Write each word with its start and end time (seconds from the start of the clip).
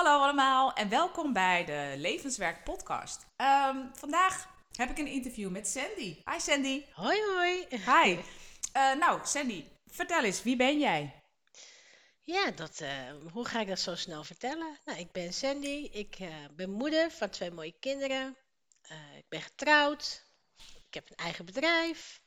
Hallo 0.00 0.22
allemaal 0.22 0.72
en 0.72 0.88
welkom 0.88 1.32
bij 1.32 1.64
de 1.64 1.94
Levenswerk 1.96 2.64
Podcast. 2.64 3.26
Ehm, 3.36 3.86
vandaag 3.92 4.48
heb 4.72 4.90
ik 4.90 4.98
een 4.98 5.06
interview 5.06 5.50
met 5.50 5.68
Sandy. 5.68 6.22
Hi 6.24 6.38
Sandy. 6.38 6.84
Hoi, 6.92 7.20
hoi. 7.22 7.66
Hi. 7.68 8.18
Uh, 8.76 8.94
nou, 9.02 9.20
Sandy, 9.24 9.64
vertel 9.86 10.24
eens, 10.24 10.42
wie 10.42 10.56
ben 10.56 10.78
jij? 10.78 11.22
Ja, 12.22 12.50
dat, 12.50 12.80
uh, 12.80 13.12
hoe 13.32 13.44
ga 13.44 13.60
ik 13.60 13.68
dat 13.68 13.80
zo 13.80 13.94
snel 13.94 14.24
vertellen? 14.24 14.78
Nou, 14.84 14.98
ik 14.98 15.12
ben 15.12 15.32
Sandy. 15.32 15.88
Ik 15.92 16.18
uh, 16.20 16.34
ben 16.50 16.70
moeder 16.70 17.10
van 17.10 17.30
twee 17.30 17.50
mooie 17.50 17.78
kinderen. 17.80 18.36
ik 19.16 19.28
ben 19.28 19.40
getrouwd. 19.40 20.24
Ik 20.86 20.94
heb 20.94 21.10
een 21.10 21.16
eigen 21.16 21.44
bedrijf. 21.44 22.20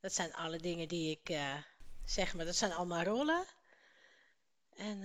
Dat 0.00 0.14
zijn 0.14 0.34
alle 0.34 0.58
dingen 0.58 0.88
die 0.88 1.20
ik 1.20 1.38
zeg, 2.04 2.34
maar 2.34 2.44
dat 2.44 2.56
zijn 2.56 2.72
allemaal 2.72 3.02
rollen. 3.02 3.44
En 4.76 5.02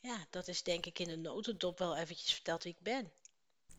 ja, 0.00 0.26
dat 0.30 0.48
is 0.48 0.62
denk 0.62 0.86
ik 0.86 0.98
in 0.98 1.10
een 1.10 1.20
notendop 1.20 1.78
wel 1.78 1.96
eventjes 1.96 2.32
verteld 2.32 2.62
wie 2.62 2.72
ik 2.72 2.82
ben. 2.82 3.12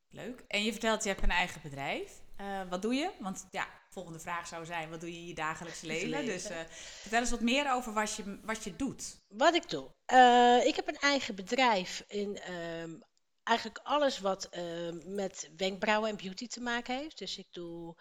Leuk. 0.10 0.44
En 0.48 0.64
je 0.64 0.72
vertelt, 0.72 1.04
je 1.04 1.10
hebt 1.10 1.24
een 1.24 1.30
eigen 1.30 1.62
bedrijf. 1.62 2.22
Uh, 2.42 2.62
wat 2.70 2.82
doe 2.82 2.94
je? 2.94 3.12
Want 3.20 3.48
ja, 3.52 3.68
volgende 3.90 4.20
vraag 4.20 4.48
zou 4.48 4.66
zijn, 4.66 4.90
wat 4.90 5.00
doe 5.00 5.12
je 5.12 5.18
in 5.18 5.28
je 5.28 5.34
dagelijkse 5.34 5.86
leven? 5.86 6.26
Dus 6.26 6.52
uh, 6.52 6.60
vertel 6.76 7.20
eens 7.20 7.30
wat 7.30 7.42
meer 7.42 7.74
over 7.74 7.94
wat 7.94 8.16
je, 8.16 8.40
wat 8.44 8.64
je 8.64 8.76
doet. 8.76 9.18
Wat 9.28 9.56
ik 9.56 9.70
doe? 9.70 9.92
Uh, 10.14 10.66
ik 10.66 10.76
heb 10.76 10.88
een 10.88 11.00
eigen 11.00 11.36
bedrijf 11.36 12.04
in 12.08 12.38
ehm, 12.38 12.96
eigenlijk 13.44 13.80
alles 13.84 14.20
wat 14.20 14.50
ehm, 14.50 15.16
met 15.16 15.50
wenkbrauwen 15.58 16.10
en 16.10 16.18
beauty 16.18 16.48
te 16.48 16.62
maken 16.62 16.98
heeft. 16.98 17.18
Dus 17.18 17.38
ik 17.38 17.48
doe 17.52 17.96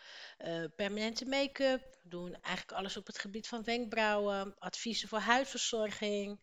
permanente 0.76 1.26
make-up, 1.26 1.98
doe 2.02 2.38
eigenlijk 2.42 2.78
alles 2.78 2.96
op 2.96 3.06
het 3.06 3.18
gebied 3.18 3.48
van 3.48 3.64
wenkbrauwen, 3.64 4.54
adviezen 4.58 5.08
voor 5.08 5.18
huidverzorging, 5.18 6.40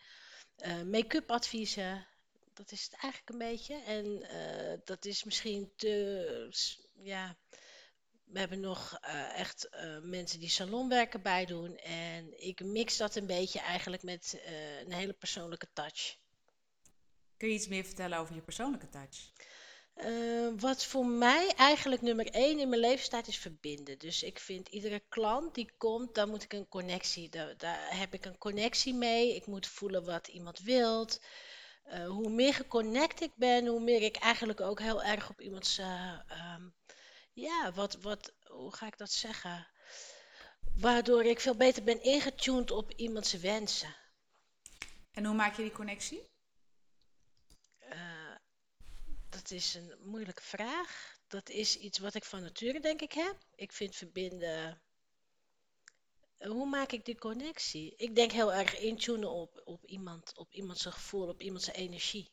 make-up 0.86 1.32
adviezen 1.32 2.08
dat 2.58 2.72
is 2.72 2.84
het 2.84 2.94
eigenlijk 2.94 3.32
een 3.32 3.50
beetje. 3.50 3.76
En 3.76 4.06
uh, 4.06 4.80
dat 4.86 5.06
is 5.06 5.24
misschien 5.24 5.72
te. 5.76 6.50
Ja, 7.02 7.38
we 8.24 8.40
hebben 8.40 8.60
nog 8.60 9.00
uh, 9.04 9.40
echt 9.40 9.70
mensen 10.02 10.40
die 10.40 10.50
salonwerken 10.50 11.22
bij 11.22 11.46
doen. 11.46 11.78
En 11.78 12.44
ik 12.44 12.64
mix 12.64 12.98
dat 12.98 13.16
een 13.16 13.26
beetje 13.26 13.60
eigenlijk 13.60 14.04
met 14.04 14.42
een 14.86 14.94
hele 14.94 15.14
persoonlijke 15.14 15.68
touch. 15.74 16.18
Kun 17.38 17.48
je 17.48 17.54
iets 17.54 17.68
meer 17.68 17.86
vertellen 17.86 18.18
over 18.18 18.36
je 18.36 18.42
persoonlijke 18.42 18.90
touch? 18.90 19.32
Wat 20.58 20.86
voor 20.86 21.06
mij 21.06 21.54
eigenlijk 21.56 22.02
nummer 22.02 22.28
één 22.28 22.60
in 22.60 22.70
mijn 22.70 22.82
leven 22.82 23.06
staat, 23.06 23.28
is 23.28 23.38
verbinden. 23.38 23.98
Dus 23.98 24.24
ik 24.24 24.40
vind 24.40 24.68
iedere 24.68 25.04
klant 25.10 25.56
die 25.56 25.72
komt, 25.78 26.16
daar 26.16 26.28
moet 26.28 26.44
ik 26.44 26.54
een 26.54 26.70
connectie. 26.70 27.30
Daar, 27.30 27.58
daar 27.58 27.98
heb 28.00 28.14
ik 28.14 28.26
een 28.26 28.38
connectie 28.38 28.94
mee. 28.94 29.36
Ik 29.36 29.46
moet 29.46 29.68
voelen 29.68 30.06
wat 30.06 30.28
iemand 30.28 30.60
wilt. 30.60 31.22
Uh, 31.88 32.08
hoe 32.08 32.30
meer 32.30 32.54
geconnect 32.54 33.22
ik 33.22 33.32
ben, 33.36 33.66
hoe 33.66 33.80
meer 33.80 34.02
ik 34.02 34.16
eigenlijk 34.16 34.62
ook 34.62 34.80
heel 34.80 35.04
erg 35.04 35.30
op 35.30 35.42
iemands. 35.42 35.80
Uh, 35.80 36.20
um, 36.56 36.74
ja, 37.34 37.72
wat, 37.74 37.98
wat, 38.02 38.34
hoe 38.44 38.76
ga 38.76 38.88
ik 38.88 38.98
dat 38.98 39.12
zeggen? 39.12 39.68
Waardoor 40.76 41.24
ik 41.24 41.40
veel 41.40 41.56
beter 41.56 41.84
ben 41.84 42.04
ingetuned 42.04 42.72
op 42.72 42.92
iemands 42.92 43.34
wensen. 43.34 43.96
En 45.12 45.26
hoe 45.26 45.36
maak 45.36 45.56
je 45.56 45.62
die 45.62 45.72
connectie? 45.72 46.30
Uh, 47.94 48.36
dat 49.38 49.52
is 49.52 49.74
een 49.74 49.94
moeilijke 50.04 50.44
vraag. 50.44 51.18
Dat 51.28 51.50
is 51.50 51.78
iets 51.78 51.98
wat 51.98 52.14
ik 52.14 52.24
van 52.24 52.42
nature 52.42 52.80
denk 52.80 53.02
ik 53.02 53.12
heb. 53.12 53.38
Ik 53.56 53.72
vind 53.72 53.96
verbinden 53.96 54.82
hoe 56.40 56.66
maak 56.66 56.92
ik 56.92 57.06
die 57.06 57.18
connectie? 57.18 57.94
Ik 57.98 58.16
denk 58.16 58.32
heel 58.32 58.54
erg 58.54 58.80
intunen 58.80 59.32
op, 59.32 59.62
op 59.66 59.86
iemand, 59.86 60.38
op 60.38 60.54
iemands 60.54 60.86
gevoel, 60.86 61.28
op 61.28 61.42
iemands 61.42 61.68
energie. 61.68 62.32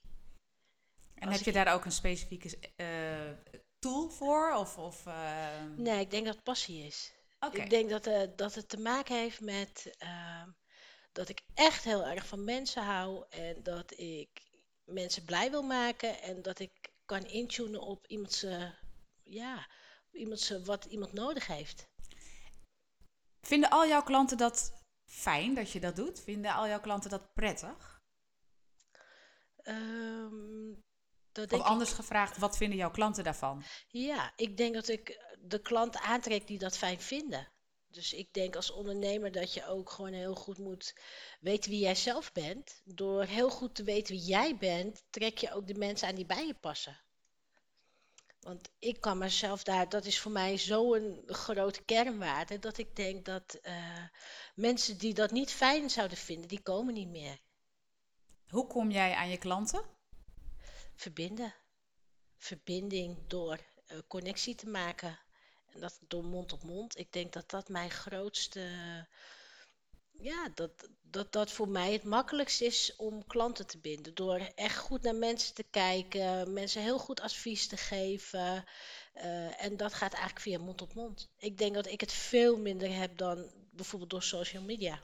En 1.15 1.33
heb 1.33 1.41
je 1.41 1.53
daar 1.53 1.75
ook 1.75 1.85
een 1.85 1.93
specifieke 1.93 2.59
uh, 2.77 3.57
tool 3.79 4.11
voor? 4.11 4.55
Of, 4.55 4.79
of, 4.79 5.07
uh... 5.07 5.65
Nee, 5.77 6.01
ik 6.01 6.11
denk 6.11 6.25
dat 6.25 6.35
het 6.35 6.45
passie 6.45 6.87
is. 6.87 7.13
Okay. 7.41 7.65
Ik 7.65 7.71
denk 7.71 7.91
dat, 7.91 8.07
uh, 8.07 8.23
dat 8.37 8.55
het 8.55 8.69
te 8.69 8.79
maken 8.79 9.17
heeft 9.17 9.41
met 9.41 9.95
ehm, 9.99 10.49
dat 11.13 11.29
ik 11.29 11.41
echt 11.55 11.85
heel 11.85 12.07
erg 12.07 12.27
van 12.27 12.45
mensen 12.45 12.83
hou 12.83 13.25
en 13.29 13.63
dat 13.63 13.99
ik 13.99 14.29
mensen 14.85 15.25
blij 15.25 15.51
wil 15.51 15.63
maken 15.63 16.23
en 16.23 16.43
dat 16.43 16.59
ik 16.59 16.93
kan 17.19 17.31
intunen 17.31 17.81
op 17.81 18.07
iemands, 18.07 18.47
ja, 19.23 19.69
iemands, 20.13 20.51
wat 20.65 20.85
iemand 20.85 21.13
nodig 21.13 21.47
heeft. 21.47 21.87
Vinden 23.41 23.71
al 23.71 23.87
jouw 23.87 24.03
klanten 24.03 24.37
dat 24.37 24.73
fijn 25.11 25.55
dat 25.55 25.71
je 25.71 25.81
dat 25.81 25.97
doet? 25.97 26.21
Vinden 26.21 26.53
al 26.53 26.67
jouw 26.67 26.81
klanten 26.81 27.11
dat 27.11 27.33
prettig? 27.35 28.03
Um, 29.63 30.83
dat 31.33 31.53
of 31.53 31.61
anders 31.61 31.91
ik... 31.91 31.97
gevraagd, 31.97 32.39
wat 32.39 32.57
vinden 32.57 32.79
jouw 32.79 32.91
klanten 32.91 33.25
daarvan? 33.25 33.63
Ja, 33.89 34.33
ik 34.37 34.57
denk 34.57 34.75
dat 34.75 34.89
ik 34.89 35.35
de 35.41 35.61
klanten 35.61 36.01
aantrek 36.01 36.47
die 36.47 36.59
dat 36.59 36.77
fijn 36.77 37.01
vinden. 37.01 37.53
Dus 37.95 38.13
ik 38.13 38.33
denk 38.33 38.57
als 38.57 38.71
ondernemer 38.71 39.33
dat 39.33 39.55
je 39.55 39.67
ook 39.67 39.91
gewoon 39.91 40.13
heel 40.13 40.35
goed 40.35 40.59
moet 40.59 40.95
weten 41.41 41.71
wie 41.71 41.81
jij 41.81 41.95
zelf 41.95 42.33
bent. 42.33 42.81
Door 42.85 43.25
heel 43.25 43.51
goed 43.51 43.75
te 43.75 43.83
weten 43.83 44.15
wie 44.15 44.25
jij 44.25 44.57
bent, 44.57 45.03
trek 45.11 45.39
je 45.39 45.53
ook 45.53 45.67
de 45.67 45.75
mensen 45.75 46.09
aan 46.09 46.15
die 46.15 46.27
bij 46.27 46.47
je 46.47 46.55
passen. 46.55 47.01
Want 48.41 48.71
ik 48.79 49.01
kan 49.01 49.19
mezelf 49.19 49.63
daar, 49.63 49.89
dat 49.89 50.05
is 50.05 50.19
voor 50.19 50.33
mij 50.33 50.59
zo'n 50.59 51.23
grote 51.27 51.83
kernwaarde, 51.83 52.59
dat 52.59 52.79
ik 52.79 52.97
denk 52.97 53.25
dat 53.25 53.59
uh, 53.63 54.07
mensen 54.55 54.99
die 54.99 55.15
dat 55.15 55.31
niet 55.31 55.51
fijn 55.51 55.91
zouden 55.91 56.19
vinden, 56.19 56.49
die 56.49 56.63
komen 56.63 56.95
niet 56.95 57.09
meer. 57.09 57.39
Hoe 58.49 58.67
kom 58.67 58.91
jij 58.91 59.15
aan 59.15 59.29
je 59.29 59.39
klanten? 59.39 59.85
Verbinden. 60.95 61.55
Verbinding 62.37 63.27
door 63.27 63.59
uh, 63.93 63.99
connectie 64.09 64.55
te 64.55 64.69
maken. 64.69 65.19
En 65.75 65.81
dat 65.81 65.99
door 66.09 66.25
mond 66.25 66.53
op 66.53 66.63
mond. 66.63 66.99
Ik 66.99 67.13
denk 67.13 67.33
dat 67.33 67.51
dat 67.51 67.69
mijn 67.69 67.91
grootste 67.91 68.69
ja, 70.19 70.49
dat, 70.55 70.89
dat 71.03 71.33
dat 71.33 71.53
voor 71.53 71.69
mij 71.69 71.93
het 71.93 72.05
makkelijkst 72.05 72.61
is 72.61 72.97
om 72.97 73.27
klanten 73.27 73.67
te 73.67 73.79
binden. 73.79 74.15
Door 74.15 74.39
echt 74.55 74.77
goed 74.77 75.03
naar 75.03 75.15
mensen 75.15 75.55
te 75.55 75.63
kijken, 75.63 76.53
mensen 76.53 76.83
heel 76.83 76.99
goed 76.99 77.21
advies 77.21 77.67
te 77.67 77.77
geven. 77.77 78.65
Uh, 79.15 79.65
en 79.65 79.77
dat 79.77 79.95
gaat 79.95 80.13
eigenlijk 80.13 80.43
via 80.43 80.59
mond 80.59 80.83
op 80.83 80.95
mond. 80.95 81.31
Ik 81.39 81.59
denk 81.59 81.75
dat 81.75 81.87
ik 81.87 82.01
het 82.01 82.13
veel 82.13 82.57
minder 82.59 82.95
heb 82.95 83.17
dan 83.17 83.53
bijvoorbeeld 83.71 84.11
door 84.11 84.23
social 84.23 84.63
media. 84.63 85.03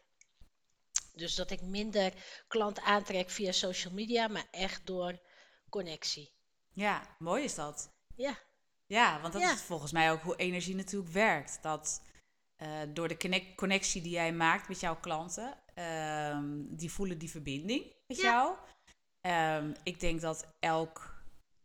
Dus 1.14 1.34
dat 1.34 1.50
ik 1.50 1.62
minder 1.62 2.12
klant 2.48 2.81
aantrek 2.81 3.31
via 3.31 3.52
social 3.52 3.92
media, 3.92 4.28
maar 4.28 4.47
echt 4.50 4.87
door 4.87 5.20
connectie. 5.69 6.32
Ja, 6.72 7.16
mooi 7.19 7.44
is 7.44 7.54
dat. 7.54 7.91
Ja. 8.16 8.38
Ja, 8.91 9.21
want 9.21 9.33
dat 9.33 9.43
ja. 9.43 9.53
is 9.53 9.62
volgens 9.62 9.93
mij 9.93 10.12
ook 10.12 10.23
hoe 10.23 10.37
energie 10.37 10.75
natuurlijk 10.75 11.12
werkt. 11.12 11.59
Dat 11.62 12.03
uh, 12.62 12.69
door 12.89 13.09
de 13.09 13.53
connectie 13.56 14.03
die 14.03 14.12
jij 14.12 14.33
maakt 14.33 14.69
met 14.69 14.81
jouw 14.81 14.97
klanten, 15.01 15.55
um, 16.34 16.77
die 16.77 16.93
voelen 16.93 17.19
die 17.19 17.31
verbinding 17.31 17.95
met 18.06 18.17
ja. 18.17 18.23
jou. 18.23 18.56
Um, 19.62 19.75
ik 19.83 20.00
denk 20.00 20.21
dat 20.21 20.55
elk 20.61 21.23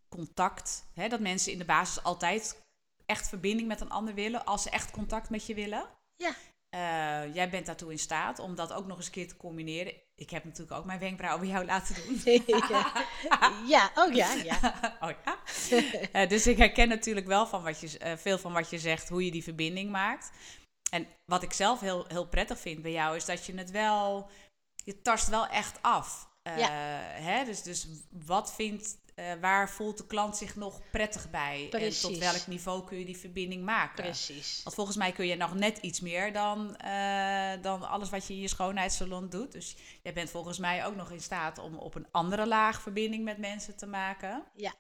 contact, 0.09 0.90
hè, 0.94 1.08
dat 1.08 1.19
mensen 1.19 1.52
in 1.52 1.58
de 1.58 1.66
basis 1.66 2.03
altijd 2.03 2.64
echt 3.06 3.28
verbinding 3.30 3.68
met 3.68 3.81
een 3.81 3.90
ander 3.90 4.14
willen, 4.14 4.46
als 4.46 4.64
ze 4.64 4.69
echt 4.69 4.91
contact 4.91 5.30
met 5.30 5.46
je 5.46 5.53
willen. 5.53 5.90
Ja. 6.16 6.35
Uh, 6.69 7.34
jij 7.34 7.50
bent 7.50 7.66
daartoe 7.66 7.91
in 7.91 8.00
staat 8.00 8.40
om 8.40 8.56
dat 8.56 8.74
ook 8.74 8.85
nog 8.85 8.97
eens 8.97 9.06
een 9.06 9.12
keer 9.12 9.28
te 9.28 9.38
combineren. 9.38 9.94
Ik 10.18 10.30
heb 10.30 10.44
natuurlijk 10.44 10.78
ook 10.78 10.86
mijn 10.86 11.00
wenkbrauwen 11.00 11.42
bij 11.42 11.50
jou 11.50 11.66
laten 11.66 11.96
doen. 11.96 12.22
ja, 13.74 13.92
oh 13.96 14.14
ja. 14.14 14.34
ja. 14.34 14.76
oh 15.06 15.12
ja. 15.26 15.38
uh, 16.24 16.30
dus 16.30 16.48
ik 16.48 16.58
herken 16.58 16.88
natuurlijk 16.88 17.28
wel 17.28 17.48
van 17.48 17.64
wat 17.64 17.80
je, 17.80 18.00
uh, 18.06 18.18
veel 18.18 18.38
van 18.38 18.53
wat 18.53 18.70
je 18.70 18.80
zegt, 18.80 19.09
hoe 19.09 19.26
je 19.26 19.31
die 19.31 19.44
verbinding 19.44 19.92
maakt. 19.92 20.31
En 20.92 21.08
wat 21.26 21.44
ik 21.44 21.53
zelf 21.53 21.80
heel, 21.80 22.06
heel 22.08 22.28
prettig 22.28 22.59
vind 22.59 22.81
bij 22.81 22.92
jou 22.92 23.16
is 23.16 23.26
dat 23.26 23.46
je 23.46 23.58
het 23.58 23.72
wel, 23.72 24.30
je 24.76 25.02
tast 25.02 25.28
wel 25.28 25.48
echt 25.48 25.81
af. 25.81 26.30
Uh, 26.44 26.58
ja. 26.58 26.70
hè? 27.22 27.46
Dus, 27.46 27.62
dus 27.62 27.88
wat 28.09 28.53
vindt, 28.53 28.97
uh, 29.16 29.34
waar 29.41 29.70
voelt 29.70 29.97
de 29.97 30.06
klant 30.06 30.38
zich 30.38 30.56
nog 30.56 30.82
prettig 30.91 31.29
bij? 31.29 31.67
Precies. 31.70 32.03
En 32.03 32.09
tot 32.09 32.17
welk 32.17 32.47
niveau 32.47 32.85
kun 32.85 33.00
je 33.00 33.06
die 33.06 33.17
verbinding 33.17 33.64
maken? 33.64 34.03
Precies. 34.03 34.62
Want 34.64 34.76
volgens 34.76 34.97
mij 34.97 35.12
kun 35.12 35.28
je 35.28 35.35
nog 35.35 35.56
net 35.56 35.78
iets 35.78 36.00
meer 36.00 36.34
dan, 36.34 36.78
uh, 36.85 37.52
dan 37.62 37.90
alles 37.90 38.09
wat 38.09 38.28
je 38.28 38.34
in 38.34 38.40
je 38.40 38.47
schoonheidssalon 38.47 39.29
doet. 39.29 39.52
Dus 39.52 39.76
jij 40.03 40.14
bent 40.14 40.29
volgens 40.29 40.58
mij 40.58 40.85
ook 40.85 40.96
nog 40.96 41.12
in 41.12 41.22
staat 41.22 41.58
om 41.58 41.78
op 41.78 41.96
een 41.96 42.08
andere 42.12 42.47
laag 42.47 42.82
verbinding 42.82 43.23
met 43.23 43.38
mensen 43.38 43.76
te 43.76 43.85
maken. 43.85 44.44
Ja, 44.53 44.73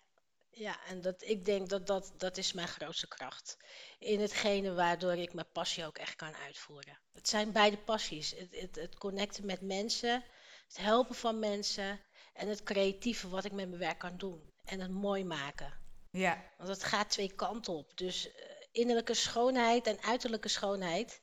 ja, 0.49 0.77
en 0.87 1.01
dat, 1.01 1.23
ik 1.23 1.45
denk 1.45 1.69
dat, 1.69 1.87
dat 1.87 2.13
dat 2.17 2.37
is 2.37 2.53
mijn 2.53 2.67
grootste 2.67 3.07
kracht. 3.07 3.57
In 3.99 4.19
hetgene 4.19 4.73
waardoor 4.73 5.13
ik 5.15 5.33
mijn 5.33 5.51
passie 5.51 5.85
ook 5.85 5.97
echt 5.97 6.15
kan 6.15 6.35
uitvoeren. 6.35 6.99
Het 7.13 7.29
zijn 7.29 7.51
beide 7.51 7.77
passies. 7.77 8.31
Het, 8.31 8.55
het, 8.61 8.75
het 8.75 8.97
connecten 8.97 9.45
met 9.45 9.61
mensen, 9.61 10.23
het 10.67 10.77
helpen 10.77 11.15
van 11.15 11.39
mensen 11.39 11.99
en 12.35 12.47
het 12.47 12.63
creatieve 12.63 13.29
wat 13.29 13.45
ik 13.45 13.51
met 13.51 13.67
mijn 13.67 13.79
werk 13.79 13.99
kan 13.99 14.17
doen. 14.17 14.53
En 14.63 14.79
het 14.79 14.91
mooi 14.91 15.23
maken. 15.23 15.73
Ja. 16.11 16.43
Want 16.57 16.69
het 16.69 16.83
gaat 16.83 17.09
twee 17.09 17.35
kanten 17.35 17.73
op. 17.73 17.97
Dus 17.97 18.27
uh, 18.27 18.33
innerlijke 18.71 19.13
schoonheid 19.13 19.87
en 19.87 20.01
uiterlijke 20.01 20.47
schoonheid, 20.47 21.21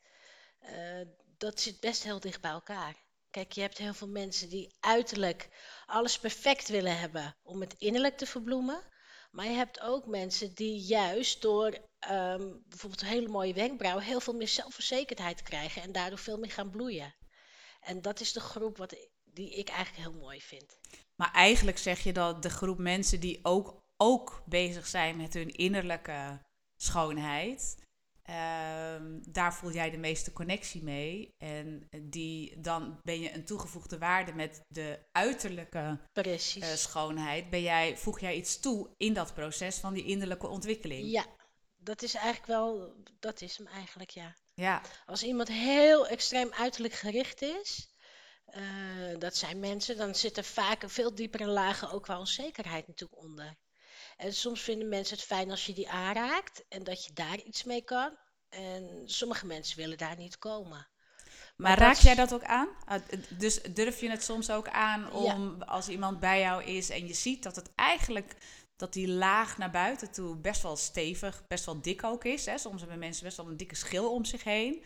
uh, 0.62 1.06
dat 1.37 1.61
zit 1.61 1.81
best 1.81 2.03
heel 2.03 2.20
dicht 2.20 2.41
bij 2.41 2.50
elkaar. 2.50 2.97
Kijk, 3.31 3.53
je 3.53 3.61
hebt 3.61 3.79
heel 3.79 3.94
veel 3.94 4.09
mensen 4.09 4.49
die 4.49 4.76
uiterlijk 4.81 5.49
alles 5.87 6.19
perfect 6.19 6.69
willen 6.69 6.99
hebben 6.99 7.37
om 7.43 7.61
het 7.61 7.75
innerlijk 7.79 8.17
te 8.17 8.26
verbloemen. 8.26 8.82
Maar 9.31 9.44
je 9.44 9.56
hebt 9.56 9.81
ook 9.81 10.06
mensen 10.06 10.55
die 10.55 10.81
juist 10.81 11.43
door 11.43 11.79
ehm, 11.99 12.53
bijvoorbeeld 12.69 13.03
een 13.03 13.08
hele 13.08 13.29
mooie 13.29 13.55
wenkbrauw 13.55 13.99
heel 13.99 14.20
veel 14.20 14.35
meer 14.35 14.49
zelfverzekerdheid 14.49 15.43
krijgen 15.43 15.82
en 15.82 15.93
daardoor 15.93 16.19
veel 16.19 16.38
meer 16.38 16.50
gaan 16.50 16.70
bloeien. 16.70 17.15
En 17.81 18.03
dat 18.03 18.20
is 18.20 18.32
de 18.32 18.41
groep 18.41 18.76
wat, 18.76 18.97
die 19.32 19.50
ik 19.50 19.69
eigenlijk 19.69 20.08
heel 20.08 20.20
mooi 20.20 20.40
vind. 20.40 20.79
Maar 21.17 21.32
eigenlijk 21.32 21.79
zeg 21.79 22.00
je 22.00 22.12
dat 22.12 22.43
de 22.43 22.50
groep 22.50 22.79
mensen 22.79 23.20
die 23.20 23.38
ook, 23.43 23.82
ook 23.96 24.43
bezig 24.46 24.87
zijn 24.87 25.17
met 25.17 25.34
hun 25.34 25.50
innerlijke 25.50 26.40
schoonheid, 26.76 27.76
ehm, 28.23 29.19
daar 29.29 29.55
voel 29.55 29.73
jij 29.73 29.90
de 29.90 29.96
meeste 29.96 30.32
connectie 30.32 30.82
mee. 30.82 31.34
En 31.38 31.88
die, 32.02 32.61
dan 32.61 33.00
ben 33.02 33.20
je 33.20 33.34
een 33.34 33.44
toegevoegde 33.44 33.99
waarde 33.99 34.32
met 34.32 34.61
de 34.69 34.99
uiterlijke 35.12 35.99
eh, 36.12 36.37
schoonheid. 36.75 37.50
Ben 37.50 37.62
jij, 37.62 37.96
voeg 37.96 38.20
jij 38.20 38.34
iets 38.34 38.61
toe 38.61 38.90
in 38.96 39.12
dat 39.12 39.34
proces 39.34 39.79
van 39.79 39.94
die 39.94 40.05
innerlijke 40.05 40.49
ontwikkeling? 40.49 41.11
Ja, 41.11 41.26
dat 41.76 42.02
is 42.02 42.14
eigenlijk 42.14 42.46
wel, 42.46 42.94
dat 43.19 43.40
is 43.40 43.56
hem 43.56 43.67
eigenlijk, 43.67 44.11
ja. 44.11 44.34
Ja, 44.55 44.82
Als 45.06 45.23
iemand 45.23 45.49
heel 45.49 46.06
extreem 46.06 46.52
uiterlijk 46.52 46.94
gericht 46.94 47.43
is, 47.43 47.92
eh, 48.52 49.19
dat 49.19 49.37
zijn 49.37 49.60
mensen, 49.60 49.96
dan 49.96 50.14
zit 50.14 50.37
er 50.37 50.44
vaak 50.44 50.84
veel 50.87 51.14
diepere 51.14 51.46
lagen 51.46 51.90
ook 51.90 52.02
qua 52.02 52.19
onzekerheid 52.19 52.87
natuurlijk 52.87 53.22
onder. 53.22 53.56
En 54.16 54.32
soms 54.32 54.60
vinden 54.60 54.88
mensen 54.88 55.16
het 55.16 55.25
fijn 55.25 55.50
als 55.50 55.66
je 55.66 55.72
die 55.72 55.88
aanraakt 55.88 56.64
en 56.69 56.84
dat 56.84 57.04
je 57.04 57.12
daar 57.12 57.40
iets 57.40 57.64
mee 57.64 57.82
kan. 57.84 58.16
En 58.49 59.02
sommige 59.04 59.46
mensen 59.46 59.76
willen 59.76 59.99
daar 59.99 60.16
niet 60.16 60.38
komen. 60.38 60.88
Maar 61.56 61.78
raak 61.78 61.96
jij 61.96 62.14
dat 62.14 62.34
ook 62.34 62.44
aan? 62.44 62.69
Ah, 62.84 63.02
Dus 63.38 63.62
durf 63.62 64.00
je 64.00 64.10
het 64.10 64.25
soms 64.25 64.50
ook 64.50 64.69
aan 64.69 65.12
om 65.12 65.62
als 65.62 65.88
iemand 65.88 66.20
bij 66.20 66.40
jou 66.40 66.64
is 66.64 66.90
en 66.90 67.06
je 67.06 67.14
ziet 67.14 67.43
dat 67.43 67.56
het 67.56 67.75
eigenlijk 67.75 68.37
dat 68.76 68.93
die 68.93 69.08
laag 69.08 69.58
naar 69.58 69.70
buiten 69.70 70.12
toe 70.12 70.37
best 70.37 70.62
wel 70.62 70.76
stevig, 70.76 71.46
best 71.48 71.64
wel 71.64 71.81
dik 71.81 72.05
ook 72.05 72.25
is. 72.25 72.46
Hè? 72.46 72.58
Soms 72.58 72.81
hebben 72.81 72.98
mensen 72.98 73.25
best 73.25 73.37
wel 73.37 73.46
een 73.46 73.56
dikke 73.56 73.75
schil 73.75 74.12
om 74.12 74.25
zich 74.25 74.44
heen. 74.44 74.84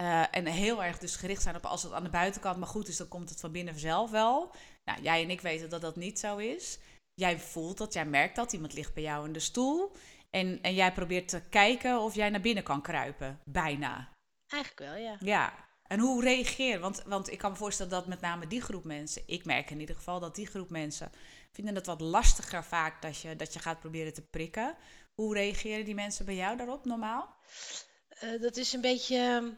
Eh, 0.00 0.36
en 0.36 0.46
heel 0.46 0.84
erg 0.84 0.98
dus 0.98 1.16
gericht 1.16 1.42
zijn 1.42 1.56
op 1.56 1.64
als 1.66 1.82
het 1.82 1.92
aan 1.92 2.04
de 2.04 2.10
buitenkant 2.10 2.58
maar 2.58 2.68
goed 2.68 2.88
is, 2.88 2.96
dan 2.96 3.08
komt 3.08 3.30
het 3.30 3.40
van 3.40 3.52
binnen 3.52 3.72
vanzelf 3.72 4.10
wel. 4.10 4.54
Nou, 4.84 5.02
jij 5.02 5.22
en 5.22 5.30
ik 5.30 5.40
weten 5.40 5.70
dat 5.70 5.80
dat 5.80 5.96
niet 5.96 6.18
zo 6.18 6.36
is. 6.36 6.78
Jij 7.14 7.38
voelt 7.38 7.78
dat, 7.78 7.92
jij 7.92 8.06
merkt 8.06 8.36
dat. 8.36 8.52
Iemand 8.52 8.72
ligt 8.72 8.94
bij 8.94 9.02
jou 9.02 9.26
in 9.26 9.32
de 9.32 9.40
stoel. 9.40 9.92
En, 10.30 10.62
en 10.62 10.74
jij 10.74 10.92
probeert 10.92 11.28
te 11.28 11.42
kijken 11.50 12.00
of 12.00 12.14
jij 12.14 12.30
naar 12.30 12.40
binnen 12.40 12.62
kan 12.62 12.82
kruipen. 12.82 13.40
Bijna. 13.44 14.08
Eigenlijk 14.46 14.92
wel, 14.92 15.02
ja. 15.02 15.16
Ja, 15.20 15.52
en 15.82 15.98
hoe 15.98 16.22
reageer? 16.22 16.80
Want, 16.80 17.02
want 17.06 17.30
ik 17.32 17.38
kan 17.38 17.50
me 17.50 17.56
voorstellen 17.56 17.92
dat 17.92 18.06
met 18.06 18.20
name 18.20 18.46
die 18.46 18.60
groep 18.60 18.84
mensen, 18.84 19.22
ik 19.26 19.44
merk 19.44 19.70
in 19.70 19.80
ieder 19.80 19.96
geval 19.96 20.20
dat 20.20 20.34
die 20.34 20.46
groep 20.46 20.70
mensen 20.70 21.10
vinden 21.52 21.74
het 21.74 21.86
wat 21.86 22.00
lastiger 22.00 22.64
vaak 22.64 23.02
dat 23.02 23.20
je, 23.20 23.36
dat 23.36 23.52
je 23.52 23.58
gaat 23.58 23.80
proberen 23.80 24.14
te 24.14 24.22
prikken. 24.22 24.76
Hoe 25.14 25.34
reageren 25.34 25.84
die 25.84 25.94
mensen 25.94 26.24
bij 26.24 26.34
jou 26.34 26.56
daarop 26.56 26.84
normaal? 26.84 27.36
Eh, 28.08 28.40
dat 28.40 28.56
is 28.56 28.72
een 28.72 28.80
beetje, 28.80 29.16
ehm, 29.16 29.50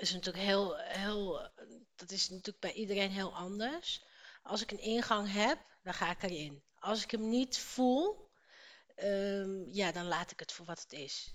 is 0.00 0.12
natuurlijk 0.12 0.44
heel, 0.44 0.76
heel, 0.76 1.50
dat 1.96 2.10
is 2.10 2.28
natuurlijk 2.28 2.60
bij 2.60 2.72
iedereen 2.72 3.10
heel 3.10 3.34
anders. 3.34 4.04
Als 4.42 4.62
ik 4.62 4.70
een 4.70 4.80
ingang 4.80 5.32
heb, 5.32 5.58
dan 5.82 5.94
ga 5.94 6.10
ik 6.10 6.22
erin. 6.22 6.62
Als 6.78 7.02
ik 7.02 7.10
hem 7.10 7.28
niet 7.28 7.58
voel, 7.58 8.30
ehm, 8.94 9.70
ja, 9.70 9.92
dan 9.92 10.06
laat 10.06 10.30
ik 10.30 10.40
het 10.40 10.52
voor 10.52 10.66
wat 10.66 10.80
het 10.80 10.92
is. 10.92 11.34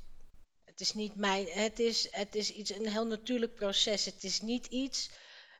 Het 0.65 0.79
is 0.79 0.93
niet 0.93 1.15
mijn, 1.15 1.47
het 1.47 1.79
is, 1.79 2.07
het 2.11 2.35
is 2.35 2.51
iets, 2.51 2.75
een 2.75 2.87
heel 2.87 3.07
natuurlijk 3.07 3.55
proces. 3.55 4.05
Het 4.05 4.23
is 4.23 4.41
niet 4.41 4.65
iets, 4.65 5.09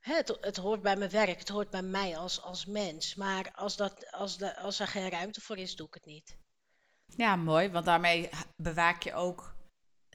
hè, 0.02 0.16
het, 0.16 0.38
het 0.42 0.58
hoort 0.58 0.82
bij 0.82 0.96
mijn 0.96 1.10
werk, 1.10 1.40
het 1.40 1.50
hoort 1.50 1.70
bij 1.70 1.82
mij 1.82 2.18
als, 2.18 2.42
als 2.42 2.66
mens. 2.66 3.16
Maar 3.16 3.52
als, 3.54 3.76
dat, 3.76 4.12
als, 4.12 4.38
de, 4.38 4.58
als 4.58 4.80
er 4.80 4.88
geen 4.88 5.10
ruimte 5.10 5.42
voor 5.42 5.58
is, 5.58 5.76
doe 5.76 5.88
ik 5.88 5.94
het 5.94 6.06
niet. 6.06 6.38
Ja, 7.16 7.36
mooi, 7.36 7.70
want 7.70 7.86
daarmee 7.86 8.30
bewaak 8.56 9.04
je 9.04 9.14
ook, 9.14 9.56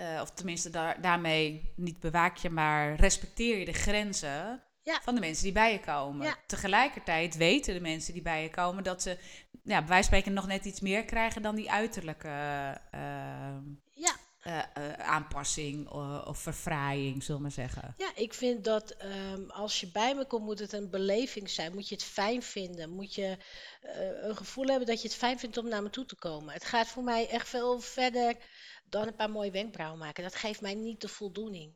eh, 0.02 0.20
of 0.20 0.31
tenminste 0.31 0.70
daar, 0.70 1.00
daarmee 1.00 1.72
niet 1.76 2.00
bewaak 2.00 2.37
je, 2.37 2.50
maar 2.50 2.94
respecteer 2.94 3.58
je 3.58 3.64
de 3.64 3.72
grenzen 3.72 4.62
Ja. 4.82 5.00
van 5.02 5.14
de 5.14 5.20
mensen 5.20 5.44
die 5.44 5.52
bij 5.52 5.72
je 5.72 5.81
komen. 5.81 6.26
Ja. 6.26 6.37
Tegelijkertijd 6.46 7.37
weten 7.37 7.75
de 7.75 7.81
mensen 7.81 8.12
die 8.12 8.22
bij 8.22 8.43
je 8.43 8.50
komen 8.50 8.84
dat 8.84 9.02
ze, 9.02 9.19
ja, 9.64 9.78
bij 9.78 9.88
wijze 9.88 9.88
van 9.88 10.02
spreken 10.04 10.32
nog 10.32 10.46
net 10.46 10.64
iets 10.64 10.81
meer 10.81 11.04
krijgen 11.04 11.43
dan 11.43 11.54
die 11.54 11.70
uiterlijke 11.70 12.28
eh, 12.90 13.56
Ja, 13.90 14.16
eh, 14.43 14.93
aanpassing 14.93 15.88
of 16.26 16.38
verfraaiing, 16.38 17.22
zullen 17.22 17.37
we 17.37 17.43
maar 17.43 17.50
zeggen. 17.66 17.94
Ja, 17.96 18.10
ik 18.14 18.34
vind 18.34 18.64
dat 18.64 18.90
ehm, 18.90 19.50
als 19.50 19.81
je 19.81 19.90
bij 19.93 20.14
me 20.14 20.26
komt, 20.26 20.44
moet 20.44 20.58
het 20.58 20.72
een 20.72 20.90
beleving 20.90 21.50
zijn. 21.50 21.75
Moet 21.75 21.88
je 21.88 21.94
het 21.94 22.05
fijn 22.05 22.43
vinden. 22.43 22.90
Moet 22.90 23.14
je 23.14 23.37
een 24.22 24.37
gevoel 24.37 24.66
hebben 24.66 24.87
dat 24.87 25.02
je 25.02 25.08
het 25.08 25.16
fijn 25.16 25.38
vindt 25.38 25.56
om 25.56 25.69
naar 25.69 25.82
me 25.82 25.90
toe 25.90 26.05
te 26.06 26.16
komen. 26.16 26.55
Het 26.55 26.64
gaat 26.64 26.88
voor 26.88 27.02
mij 27.05 27.28
echt 27.28 27.48
veel 27.48 27.81
verder 27.81 28.37
dan 28.92 29.06
een 29.06 29.14
paar 29.14 29.30
mooie 29.30 29.50
wenkbrauwen 29.50 29.98
maken. 29.98 30.22
Dat 30.22 30.34
geeft 30.34 30.60
mij 30.60 30.74
niet 30.74 31.00
de 31.00 31.08
voldoening. 31.08 31.74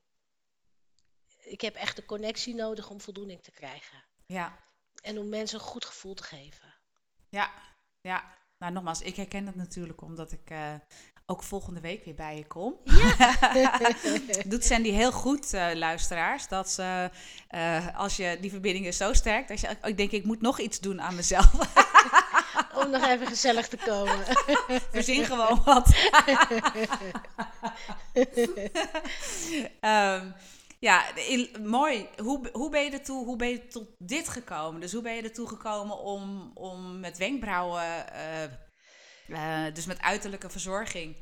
Ik 1.42 1.60
heb 1.60 1.74
echt 1.74 1.96
de 1.96 2.04
connectie 2.04 2.54
nodig 2.54 2.90
om 2.90 3.00
voldoening 3.00 3.42
te 3.42 3.50
krijgen. 3.50 4.04
Ja, 4.26 4.58
En 5.02 5.18
om 5.18 5.28
mensen 5.28 5.58
een 5.58 5.64
goed 5.64 5.84
gevoel 5.84 6.14
te 6.14 6.22
geven. 6.22 6.74
ja, 7.28 7.52
ja. 8.00 8.34
Nou, 8.58 8.72
nogmaals, 8.72 9.00
ik 9.00 9.16
herken 9.16 9.44
dat 9.44 9.54
natuurlijk 9.54 10.02
omdat 10.02 10.32
ik 10.32 10.50
eh, 10.50 10.74
ook 11.26 11.42
volgende 11.42 11.80
week 11.80 12.04
weer 12.04 12.14
bij 12.14 12.36
je 12.36 12.46
kom. 12.46 12.76
Doet 14.50 14.64
Sandy 14.64 14.90
heel 14.90 15.12
goed, 15.12 15.52
eh, 15.52 15.74
luisteraars. 15.74 16.48
Dat 16.48 16.70
ze, 16.70 17.10
eh, 17.48 17.96
als 17.96 18.16
je 18.16 18.38
die 18.40 18.50
verbinding 18.50 18.86
is 18.86 18.96
zo 18.96 19.12
sterk, 19.12 19.48
dat 19.48 19.60
je, 19.60 19.68
oh, 19.68 19.88
ik 19.88 19.96
denk, 19.96 20.10
ik 20.10 20.24
moet 20.24 20.40
nog 20.40 20.60
iets 20.60 20.80
doen 20.80 21.00
aan 21.00 21.14
mezelf. 21.14 21.52
Om 22.84 22.90
nog 22.90 23.06
even 23.06 23.26
gezellig 23.26 23.68
te 23.68 23.76
komen. 23.76 24.24
Verzin 24.92 25.24
gewoon 25.24 25.62
wat. 25.64 25.94
Ehm, 29.80 30.30
ja, 30.78 31.04
mooi. 31.62 32.08
Hoe, 32.16 32.48
hoe, 32.52 32.70
ben 32.70 32.84
je 32.84 32.90
ertoe, 32.90 33.24
hoe 33.24 33.36
ben 33.36 33.48
je 33.48 33.66
tot 33.66 33.88
dit 33.98 34.28
gekomen? 34.28 34.80
Dus 34.80 34.92
hoe 34.92 35.02
ben 35.02 35.14
je 35.14 35.22
ertoe 35.22 35.48
gekomen 35.48 35.98
om, 35.98 36.50
om 36.54 37.00
met 37.00 37.18
wenkbrauwen, 37.18 38.12
eh, 38.12 38.44
eh, 39.64 39.74
dus 39.74 39.86
met 39.86 40.00
uiterlijke 40.00 40.50
verzorging, 40.50 41.16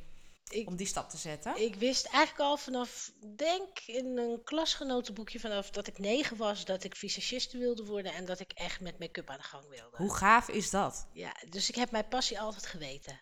Ik- 0.55 0.69
om 0.69 0.77
die 0.77 0.87
stap 0.87 1.11
te 1.11 1.17
zetten? 1.17 1.61
Ik 1.62 1.75
wist 1.75 2.06
eigenlijk 2.06 2.45
al 2.51 2.56
vanaf, 2.56 3.12
denk 3.37 3.79
in 3.87 4.19
een 4.19 4.41
klasgenotenboekje 4.45 5.41
vanaf 5.41 5.71
dat 5.71 5.87
ik 5.87 5.99
negen 5.99 6.37
was, 6.37 6.65
dat 6.65 6.85
ik 6.85 6.97
visagiste 6.97 7.59
wilde 7.59 7.85
worden 7.85 8.12
en 8.12 8.25
dat 8.25 8.41
ik 8.41 8.53
echt 8.53 8.81
met 8.81 8.99
make-up 8.99 9.31
aan 9.31 9.37
de 9.39 9.43
gang 9.43 9.69
wilde. 9.69 9.97
Hoe 9.97 10.15
gaaf 10.15 10.49
is 10.49 10.71
dat? 10.71 11.09
Ja, 11.12 11.37
dus 11.49 11.69
ik 11.69 11.75
heb 11.75 11.91
mijn 11.91 12.09
passie 12.09 12.40
altijd 12.40 12.67
geweten. 12.67 13.21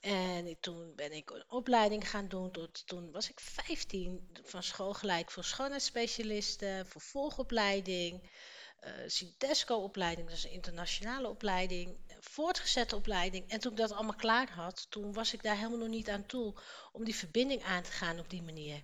En 0.00 0.56
toen 0.60 0.92
ben 0.96 1.12
ik 1.12 1.30
een 1.30 1.44
opleiding 1.48 2.10
gaan 2.10 2.28
doen. 2.28 2.50
Tot, 2.50 2.86
toen 2.86 3.10
was 3.10 3.30
ik 3.30 3.40
15, 3.40 4.28
van 4.44 4.62
school 4.62 4.92
gelijk 4.94 5.30
voor 5.30 5.44
schoonheidsspecialisten, 5.44 6.86
vervolgopleiding, 6.86 8.30
eh 8.80 8.92
Sidesco-opleiding, 9.06 10.28
dat 10.28 10.36
is 10.36 10.44
een 10.44 10.50
internationale 10.50 11.28
opleiding, 11.28 11.96
voortgezette 12.20 12.96
opleiding. 12.96 13.48
En 13.48 13.60
toen 13.60 13.70
ik 13.70 13.78
dat 13.78 13.92
allemaal 13.92 14.14
klaar 14.14 14.50
had, 14.50 14.86
toen 14.90 15.12
was 15.12 15.32
ik 15.34 15.42
daar 15.42 15.56
helemaal 15.56 15.78
nog 15.78 15.88
niet 15.88 16.08
aan 16.08 16.26
toe 16.26 16.54
om 16.92 17.04
die 17.04 17.14
verbinding 17.14 17.62
aan 17.62 17.82
te 17.82 17.90
gaan 17.90 18.18
op 18.18 18.30
die 18.30 18.42
manier. 18.42 18.82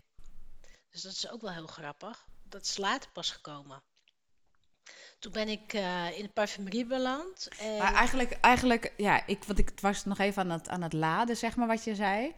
Dus 0.90 1.02
dat 1.02 1.12
is 1.12 1.30
ook 1.30 1.40
wel 1.40 1.52
heel 1.52 1.66
grappig. 1.66 2.26
Dat 2.42 2.62
is 2.62 2.76
later 2.76 3.10
pas 3.10 3.30
gekomen. 3.30 3.82
Toen 5.18 5.32
ben 5.32 5.48
ik 5.48 5.72
eh, 5.72 6.18
in 6.18 6.22
de 6.22 6.28
parfumerie 6.28 6.86
beland. 6.86 7.48
En... 7.58 7.78
Maar 7.78 7.94
eigenlijk, 7.94 8.32
eigenlijk 8.32 8.92
ja, 8.96 9.26
ik, 9.26 9.44
want 9.44 9.58
ik 9.58 9.80
was 9.80 10.04
nog 10.04 10.18
even 10.18 10.42
aan 10.42 10.50
het, 10.50 10.68
aan 10.68 10.82
het 10.82 10.92
laden, 10.92 11.36
zeg 11.36 11.56
maar, 11.56 11.66
wat 11.66 11.84
je 11.84 11.94
zei. 11.94 12.34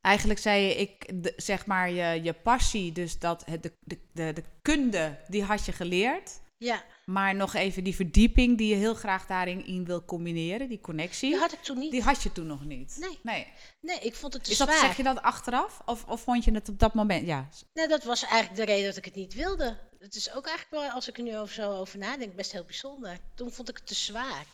Eigenlijk 0.00 0.40
zei 0.40 0.62
je, 0.62 0.76
ik, 0.76 1.22
de, 1.22 1.32
zeg 1.36 1.66
maar, 1.66 1.90
je, 1.90 2.22
je 2.22 2.32
passie, 2.32 2.92
dus 2.92 3.18
dat 3.18 3.44
het, 3.44 3.62
de, 3.62 3.72
de, 3.80 3.98
de, 4.12 4.32
de 4.32 4.44
kunde, 4.62 5.18
die 5.28 5.44
had 5.44 5.64
je 5.64 5.72
geleerd. 5.72 6.40
Ja, 6.56 6.84
Maar 7.04 7.34
nog 7.34 7.54
even 7.54 7.84
die 7.84 7.94
verdieping 7.94 8.58
die 8.58 8.68
je 8.68 8.74
heel 8.74 8.94
graag 8.94 9.26
daarin 9.26 9.66
in 9.66 9.84
wil 9.84 10.04
combineren, 10.04 10.68
die 10.68 10.80
connectie, 10.80 11.30
die 11.30 11.38
had 11.38 11.52
ik 11.52 11.62
toen 11.62 11.78
niet. 11.78 11.90
die 11.90 12.02
had 12.02 12.22
je 12.22 12.32
toen 12.32 12.46
nog 12.46 12.64
niet. 12.64 12.96
Nee. 13.00 13.18
nee. 13.22 13.46
Nee, 13.80 13.98
ik 13.98 14.14
vond 14.14 14.32
het 14.32 14.44
te 14.44 14.50
Is 14.50 14.58
dat, 14.58 14.68
zwaar. 14.68 14.80
zeg 14.80 14.96
je 14.96 15.02
dat 15.02 15.22
achteraf? 15.22 15.80
Of, 15.86 16.04
of 16.04 16.20
vond 16.20 16.44
je 16.44 16.52
het 16.54 16.68
op 16.68 16.78
dat 16.78 16.94
moment? 16.94 17.26
Ja. 17.26 17.48
Nee, 17.74 17.88
dat 17.88 18.04
was 18.04 18.22
eigenlijk 18.22 18.56
de 18.56 18.64
reden 18.72 18.86
dat 18.88 18.96
ik 18.96 19.04
het 19.04 19.14
niet 19.14 19.34
wilde. 19.34 19.78
Het 19.98 20.14
is 20.14 20.32
ook 20.32 20.46
eigenlijk 20.46 20.82
wel, 20.84 20.90
als 20.94 21.08
ik 21.08 21.16
er 21.16 21.22
nu 21.22 21.38
over, 21.38 21.54
zo 21.54 21.72
over 21.72 21.98
nadenk, 21.98 22.34
best 22.36 22.52
heel 22.52 22.64
bijzonder. 22.64 23.18
Toen 23.34 23.52
vond 23.52 23.68
ik 23.68 23.76
het 23.76 23.86
te 23.86 23.94
zwaar. 23.94 24.46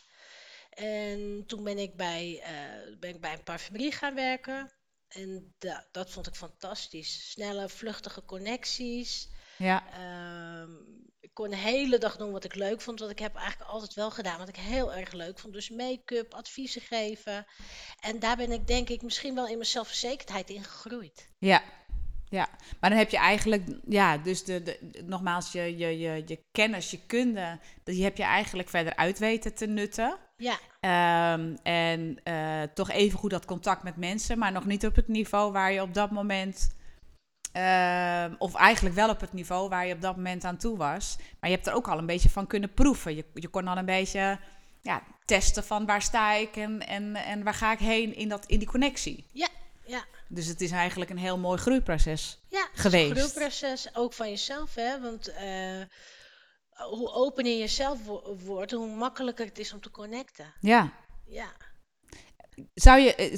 En 0.69 1.43
toen 1.47 1.63
ben 1.63 1.77
ik 1.77 1.95
bij, 1.95 2.41
eh, 2.43 2.97
ben 2.99 3.09
ik 3.09 3.21
bij 3.21 3.33
een 3.33 3.43
parfumerie 3.43 3.91
gaan 3.91 4.15
werken. 4.15 4.71
En 5.07 5.53
da- 5.57 5.87
dat 5.91 6.09
vond 6.11 6.27
ik 6.27 6.35
fantastisch. 6.35 7.29
Snelle, 7.31 7.69
vluchtige 7.69 8.25
connecties. 8.25 9.29
Ja. 9.57 9.83
Ehm, 9.93 10.71
ik 11.29 11.35
kon 11.35 11.49
de 11.49 11.55
hele 11.55 11.97
dag 11.97 12.17
doen 12.17 12.31
wat 12.31 12.43
ik 12.43 12.55
leuk 12.55 12.81
vond. 12.81 12.99
Wat 12.99 13.09
ik 13.09 13.19
heb 13.19 13.35
eigenlijk 13.35 13.69
altijd 13.69 13.93
wel 13.93 14.11
gedaan. 14.11 14.37
Wat 14.37 14.47
ik 14.47 14.55
heel 14.55 14.93
erg 14.93 15.11
leuk 15.11 15.39
vond. 15.39 15.53
Dus 15.53 15.69
make-up, 15.69 16.33
adviezen 16.33 16.81
geven. 16.81 17.45
En 17.99 18.19
daar 18.19 18.37
ben 18.37 18.51
ik 18.51 18.67
denk 18.67 18.89
ik 18.89 19.01
misschien 19.01 19.35
wel 19.35 19.47
in 19.47 19.53
mijn 19.53 19.65
zelfverzekerdheid 19.65 20.49
in 20.49 20.63
gegroeid. 20.63 21.29
Ja. 21.37 21.63
Ja, 22.31 22.49
maar 22.79 22.89
dan 22.89 22.99
heb 22.99 23.09
je 23.09 23.17
eigenlijk, 23.17 23.63
ja, 23.87 24.17
dus 24.17 24.43
de, 24.43 24.63
de, 24.63 25.03
nogmaals, 25.05 25.51
je, 25.51 25.77
je, 25.77 25.99
je, 25.99 26.23
je 26.25 26.43
kennis, 26.51 26.91
je 26.91 27.05
kunde, 27.05 27.59
die 27.83 28.03
heb 28.03 28.17
je 28.17 28.23
eigenlijk 28.23 28.69
verder 28.69 28.95
uit 28.95 29.19
weten 29.19 29.55
te 29.55 29.65
nutten. 29.65 30.17
Ja, 30.37 30.59
Ehm, 30.79 31.55
en 31.63 32.19
eh, 32.23 32.61
toch 32.73 32.89
even 32.91 33.19
goed 33.19 33.31
dat 33.31 33.45
contact 33.45 33.83
met 33.83 33.95
mensen, 33.95 34.39
maar 34.39 34.51
nog 34.51 34.65
niet 34.65 34.85
op 34.85 34.95
het 34.95 35.07
niveau 35.07 35.51
waar 35.51 35.71
je 35.71 35.81
op 35.81 35.93
dat 35.93 36.11
moment. 36.11 36.77
Ehm, 37.51 38.33
of 38.37 38.55
eigenlijk 38.55 38.95
wel 38.95 39.09
op 39.09 39.19
het 39.21 39.33
niveau 39.33 39.69
waar 39.69 39.85
je 39.87 39.93
op 39.93 40.01
dat 40.01 40.15
moment 40.15 40.43
aan 40.43 40.57
toe 40.57 40.77
was. 40.77 41.15
Maar 41.39 41.49
je 41.49 41.55
hebt 41.55 41.67
er 41.67 41.73
ook 41.73 41.87
al 41.87 41.97
een 41.97 42.05
beetje 42.05 42.29
van 42.29 42.47
kunnen 42.47 42.73
proeven. 42.73 43.15
Je, 43.15 43.25
je 43.33 43.47
kon 43.47 43.67
al 43.67 43.77
een 43.77 43.85
beetje 43.85 44.39
ja, 44.81 45.03
testen 45.25 45.63
van 45.63 45.85
waar 45.85 46.01
sta 46.01 46.33
ik 46.33 46.55
en, 46.55 46.87
en, 46.87 47.15
en 47.15 47.43
waar 47.43 47.53
ga 47.53 47.71
ik 47.71 47.79
heen 47.79 48.15
in, 48.15 48.29
dat, 48.29 48.45
in 48.45 48.59
die 48.59 48.67
connectie. 48.67 49.25
ja. 49.33 49.47
Dus 50.31 50.45
het 50.45 50.61
is 50.61 50.71
eigenlijk 50.71 51.09
een 51.11 51.17
heel 51.17 51.37
mooi 51.37 51.57
groeiproces. 51.59 52.39
Ja, 52.47 52.67
Geweest. 52.73 53.09
een 53.11 53.15
groeiproces 53.17 53.95
ook 53.95 54.13
van 54.13 54.29
jezelf, 54.29 54.75
hè? 54.75 55.01
Want 55.01 55.27
eh, 55.27 55.81
hoe 56.89 57.09
opener 57.11 57.51
je 57.51 57.57
jezelf 57.57 58.05
wo- 58.05 58.35
wordt, 58.45 58.71
hoe 58.71 58.95
makkelijker 58.95 59.45
het 59.45 59.59
is 59.59 59.73
om 59.73 59.81
te 59.81 59.91
connecten. 59.91 60.53
Ja. 60.59 60.93
Ja, 61.25 61.51
Zou 62.73 62.99
je, 62.99 63.15
eh, 63.15 63.37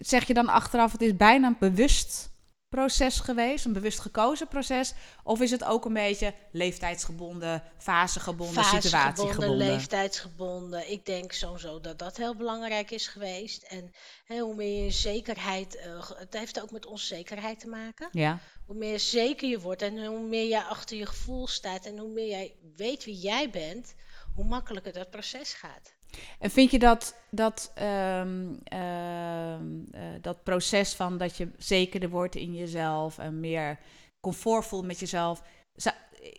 zeg 0.00 0.26
je 0.26 0.34
dan 0.34 0.48
achteraf, 0.48 0.92
het 0.92 1.02
is 1.02 1.16
bijna 1.16 1.56
bewust 1.58 2.30
proces 2.70 3.20
geweest, 3.20 3.64
een 3.64 3.72
bewust 3.72 4.00
gekozen 4.00 4.48
proces? 4.48 4.94
Of 5.24 5.40
is 5.40 5.50
het 5.50 5.64
ook 5.64 5.84
een 5.84 5.92
beetje 5.92 6.34
leeftijdsgebonden, 6.52 7.62
fasegebonden, 7.78 8.54
fasegebonden, 8.54 8.82
situatiegebonden? 8.82 9.66
leeftijdsgebonden. 9.66 10.90
Ik 10.90 11.06
denk 11.06 11.32
sowieso 11.32 11.80
dat 11.80 11.98
dat 11.98 12.16
heel 12.16 12.36
belangrijk 12.36 12.90
is 12.90 13.06
geweest. 13.06 13.62
En 13.62 13.92
hè, 14.24 14.38
hoe 14.38 14.54
meer 14.54 14.84
je 14.84 14.90
zekerheid, 14.90 15.76
eh, 15.76 16.10
het 16.14 16.34
heeft 16.34 16.60
ook 16.62 16.70
met 16.70 16.86
onzekerheid 16.86 17.60
te 17.60 17.68
maken. 17.68 18.08
Ja, 18.12 18.38
Hoe 18.66 18.76
meer 18.76 19.00
zeker 19.00 19.48
je 19.48 19.60
wordt 19.60 19.82
en 19.82 20.06
hoe 20.06 20.26
meer 20.26 20.48
jij 20.48 20.62
achter 20.62 20.96
je 20.96 21.06
gevoel 21.06 21.46
staat 21.46 21.84
en 21.84 21.98
hoe 21.98 22.12
meer 22.12 22.28
jij 22.28 22.54
weet 22.76 23.04
wie 23.04 23.18
jij 23.18 23.50
bent, 23.50 23.94
hoe 24.34 24.44
makkelijker 24.44 24.92
dat 24.92 25.10
proces 25.10 25.52
gaat. 25.52 25.98
En 26.38 26.50
vind 26.50 26.70
je 26.70 26.78
dat, 26.78 27.14
dat, 27.30 27.72
ehm, 27.74 28.54
ehm, 28.64 29.64
eh, 29.90 30.02
dat 30.20 30.42
proces 30.42 30.94
van 30.94 31.18
dat 31.18 31.36
je 31.36 31.50
zekerder 31.58 32.08
wordt 32.08 32.36
in 32.36 32.54
jezelf 32.54 33.18
en 33.18 33.40
meer 33.40 33.78
comfort 34.20 34.66
voelt 34.66 34.86
met 34.86 34.98
jezelf... 34.98 35.42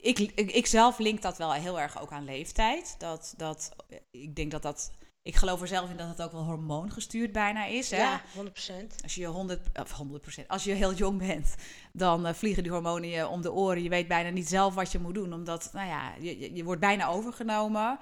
Ik, 0.02 0.20
ik, 0.20 0.52
ik 0.52 0.66
zelf 0.66 1.00
link 1.00 1.22
dat 1.22 1.38
wel 1.38 1.54
heel 1.54 1.80
erg 1.80 2.02
ook 2.02 2.12
aan 2.12 2.26
leeftijd. 2.26 2.96
Dat, 2.98 3.34
dat, 3.38 3.72
ik 4.12 4.36
denk 4.36 4.52
dat 4.52 4.62
dat... 4.62 4.92
Ik 5.24 5.36
geloof 5.36 5.62
er 5.62 5.68
zelf 5.68 5.90
in 5.90 5.98
dat 5.98 6.08
het 6.08 6.22
ook 6.22 6.32
wel 6.32 6.44
hormoongestuurd 6.44 7.32
bijna 7.32 7.66
is. 7.66 7.92
Hè? 7.92 7.98
Ja, 7.98 8.22
100%. 8.22 9.04
Als 9.04 9.16
je 9.16 9.26
100, 9.26 9.80
of 9.80 10.02
100%, 10.42 10.48
als 10.48 10.64
je 10.64 10.74
heel 10.74 10.94
jong 10.94 11.18
bent, 11.18 11.56
dan 11.94 12.26
eh, 12.26 12.34
vliegen 12.34 12.64
die 12.64 12.72
hormonen 12.72 13.10
je 13.10 13.28
om 13.28 13.42
de 13.42 13.52
oren. 13.52 13.84
Je 13.84 13.90
weet 13.90 14.08
bijna 14.08 14.30
niet 14.30 14.48
zelf 14.48 14.74
wat 14.74 14.92
je 14.92 15.00
moet 15.00 15.14
doen, 15.14 15.34
omdat, 15.34 15.70
nou 15.74 15.88
ja, 15.88 16.14
je, 16.20 16.40
je, 16.40 16.56
je 16.56 16.64
wordt 16.64 16.82
bijna 16.82 17.08
overgenomen. 17.08 18.00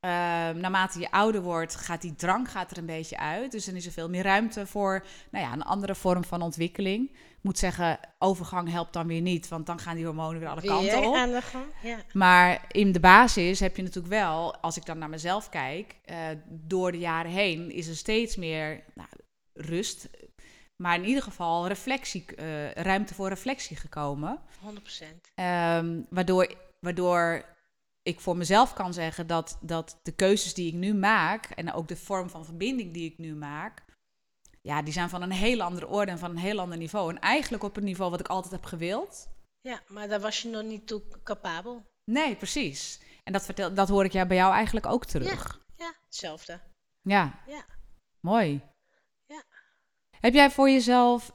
Ehm, 0.00 0.58
naarmate 0.58 1.00
je 1.00 1.10
ouder 1.10 1.42
wordt, 1.42 1.74
gaat 1.74 2.00
die 2.00 2.14
drang 2.14 2.50
gaat 2.50 2.70
er 2.70 2.78
een 2.78 2.86
beetje 2.86 3.18
uit. 3.18 3.52
Dus 3.52 3.64
dan 3.64 3.74
is 3.74 3.86
er 3.86 3.92
veel 3.92 4.08
meer 4.08 4.22
ruimte 4.22 4.66
voor 4.66 5.04
nou 5.30 5.44
ja, 5.44 5.52
een 5.52 5.62
andere 5.62 5.94
vorm 5.94 6.24
van 6.24 6.42
ontwikkeling. 6.42 7.10
Ik 7.10 7.38
moet 7.42 7.58
zeggen, 7.58 7.98
overgang 8.18 8.70
helpt 8.70 8.92
dan 8.92 9.06
weer 9.06 9.20
niet, 9.20 9.48
want 9.48 9.66
dan 9.66 9.78
gaan 9.78 9.96
die 9.96 10.04
hormonen 10.04 10.40
weer 10.40 10.48
alle 10.48 10.62
kanten 10.62 11.06
op. 11.06 11.14
aan 11.14 11.30
de 11.30 11.42
gang. 11.42 11.64
Ja. 11.82 11.96
Maar 12.12 12.64
in 12.68 12.92
de 12.92 13.00
basis 13.00 13.60
heb 13.60 13.76
je 13.76 13.82
natuurlijk 13.82 14.14
wel, 14.14 14.56
als 14.56 14.76
ik 14.76 14.86
dan 14.86 14.98
naar 14.98 15.08
mezelf 15.08 15.48
kijk, 15.48 15.96
eh, 16.04 16.16
door 16.46 16.92
de 16.92 16.98
jaren 16.98 17.30
heen 17.30 17.70
is 17.70 17.88
er 17.88 17.96
steeds 17.96 18.36
meer 18.36 18.84
nou, 18.94 19.08
rust. 19.52 20.08
Maar 20.76 20.94
in 20.94 21.04
ieder 21.04 21.22
geval 21.22 21.66
reflectie, 21.66 22.24
eh, 22.34 22.70
ruimte 22.70 23.14
voor 23.14 23.28
reflectie 23.28 23.76
gekomen. 23.76 24.40
100%. 24.60 25.30
Ehm, 25.34 26.00
waardoor, 26.10 26.54
waardoor 26.80 27.44
ik 28.08 28.20
voor 28.20 28.36
mezelf 28.36 28.72
kan 28.72 28.92
zeggen 28.92 29.26
dat, 29.26 29.58
dat 29.60 30.00
de 30.02 30.12
keuzes 30.12 30.54
die 30.54 30.66
ik 30.66 30.74
nu 30.74 30.94
maak 30.94 31.44
en 31.44 31.72
ook 31.72 31.88
de 31.88 31.96
vorm 31.96 32.30
van 32.30 32.44
verbinding 32.44 32.92
die 32.92 33.10
ik 33.10 33.18
nu 33.18 33.34
maak, 33.34 33.84
ja, 34.62 34.82
die 34.82 34.92
zijn 34.92 35.08
van 35.08 35.22
een 35.22 35.30
heel 35.30 35.62
andere 35.62 35.86
orde 35.86 36.10
en 36.10 36.18
van 36.18 36.30
een 36.30 36.36
heel 36.36 36.60
ander 36.60 36.78
niveau. 36.78 37.10
En 37.10 37.20
eigenlijk 37.20 37.62
op 37.62 37.76
een 37.76 37.84
niveau 37.84 38.10
wat 38.10 38.20
ik 38.20 38.28
altijd 38.28 38.52
heb 38.52 38.64
gewild. 38.64 39.28
Ja, 39.60 39.80
maar 39.88 40.08
daar 40.08 40.20
was 40.20 40.42
je 40.42 40.48
nog 40.48 40.62
niet 40.62 40.86
toe 40.86 41.02
capabel. 41.22 41.86
Nee, 42.04 42.36
precies. 42.36 43.00
En 43.24 43.32
dat, 43.32 43.44
vertel, 43.44 43.74
dat 43.74 43.88
hoor 43.88 44.04
ik 44.04 44.12
ja, 44.12 44.26
bij 44.26 44.36
jou 44.36 44.52
eigenlijk 44.52 44.86
ook 44.86 45.04
terug. 45.04 45.60
Ja, 45.76 45.94
hetzelfde. 46.04 46.60
Ja. 47.00 47.42
Ja. 47.46 47.64
Mooi. 48.20 48.62
Ja. 49.26 49.42
Heb 50.20 50.34
jij 50.34 50.50
voor 50.50 50.70
jezelf, 50.70 51.30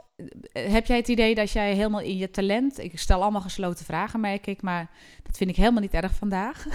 heb 0.51 0.85
jij 0.85 0.97
het 0.97 1.07
idee 1.07 1.35
dat 1.35 1.51
jij 1.51 1.73
helemaal 1.73 2.01
in 2.01 2.17
je 2.17 2.31
talent, 2.31 2.79
ik 2.79 2.99
stel 2.99 3.21
allemaal 3.21 3.41
gesloten 3.41 3.85
vragen, 3.85 4.19
merk 4.19 4.47
ik, 4.47 4.61
maar 4.61 4.89
dat 5.23 5.37
vind 5.37 5.49
ik 5.49 5.55
helemaal 5.55 5.81
niet 5.81 5.93
erg 5.93 6.15
vandaag. 6.15 6.65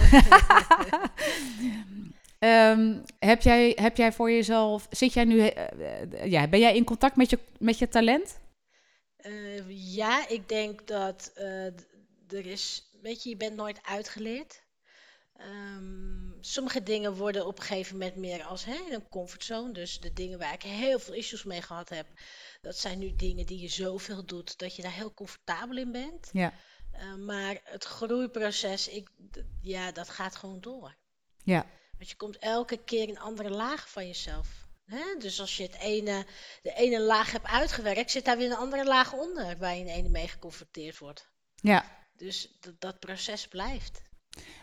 Ehm, 2.39 2.97
heb, 3.19 3.41
jij, 3.41 3.71
heb 3.75 3.97
jij 3.97 4.11
voor 4.11 4.31
jezelf, 4.31 4.87
zit 4.89 5.13
jij 5.13 5.23
nu, 5.23 5.39
eh, 5.39 5.63
eh, 6.11 6.31
ja, 6.31 6.47
ben 6.47 6.59
jij 6.59 6.75
in 6.75 6.83
contact 6.83 7.15
met 7.15 7.29
je, 7.29 7.39
met 7.57 7.77
je 7.77 7.87
talent? 7.87 8.39
Eh, 9.19 9.93
ja, 9.95 10.27
ik 10.27 10.49
denk 10.49 10.87
dat 10.87 11.31
eh, 11.35 11.65
er 12.27 12.45
is, 12.45 12.89
weet 13.01 13.23
je, 13.23 13.29
je 13.29 13.37
bent 13.37 13.55
nooit 13.55 13.79
uitgeleerd. 13.83 14.61
Ehm, 15.35 16.31
sommige 16.39 16.83
dingen 16.83 17.15
worden 17.15 17.45
op 17.45 17.57
een 17.57 17.63
gegeven 17.63 17.97
moment 17.97 18.15
meer 18.15 18.43
als 18.43 18.65
hè, 18.65 18.77
een 18.89 19.09
comfortzone. 19.09 19.71
Dus 19.71 19.99
de 19.99 20.13
dingen 20.13 20.39
waar 20.39 20.53
ik 20.53 20.61
heel 20.61 20.99
veel 20.99 21.13
issues 21.13 21.43
mee 21.43 21.61
gehad 21.61 21.89
heb, 21.89 22.07
dat 22.61 22.77
zijn 22.77 22.99
nu 22.99 23.15
dingen 23.15 23.45
die 23.45 23.59
je 23.59 23.67
zoveel 23.67 24.25
doet 24.25 24.57
dat 24.57 24.75
je 24.75 24.81
daar 24.81 24.93
heel 24.93 25.13
comfortabel 25.13 25.77
in 25.77 25.91
bent. 25.91 26.29
Ja. 26.31 26.53
Eh, 26.91 27.15
maar 27.15 27.59
het 27.63 27.83
groeiproces, 27.83 28.87
ik, 28.87 29.09
ja, 29.61 29.91
dat 29.91 30.09
gaat 30.09 30.35
gewoon 30.35 30.61
door. 30.61 30.95
Ja. 31.43 31.65
Want 31.97 32.09
je 32.09 32.15
komt 32.15 32.37
elke 32.37 32.83
keer 32.83 33.07
in 33.07 33.19
andere 33.19 33.49
lagen 33.49 33.89
van 33.89 34.07
jezelf. 34.07 34.67
Hè? 34.85 35.15
Dus 35.19 35.39
als 35.39 35.57
je 35.57 35.63
het 35.63 35.75
ene, 35.75 36.25
de 36.61 36.73
ene 36.73 37.01
laag 37.01 37.31
hebt 37.31 37.45
uitgewerkt, 37.45 38.11
zit 38.11 38.25
daar 38.25 38.37
weer 38.37 38.51
een 38.51 38.57
andere 38.57 38.85
laag 38.85 39.13
onder 39.13 39.57
waar 39.57 39.75
je 39.75 39.79
in 39.79 39.87
ene 39.87 40.09
mee 40.09 40.27
geconfronteerd 40.27 40.97
wordt. 40.97 41.29
Ja. 41.55 41.85
Dus 42.15 42.57
dat, 42.59 42.81
dat 42.81 42.99
proces 42.99 43.47
blijft. 43.47 44.01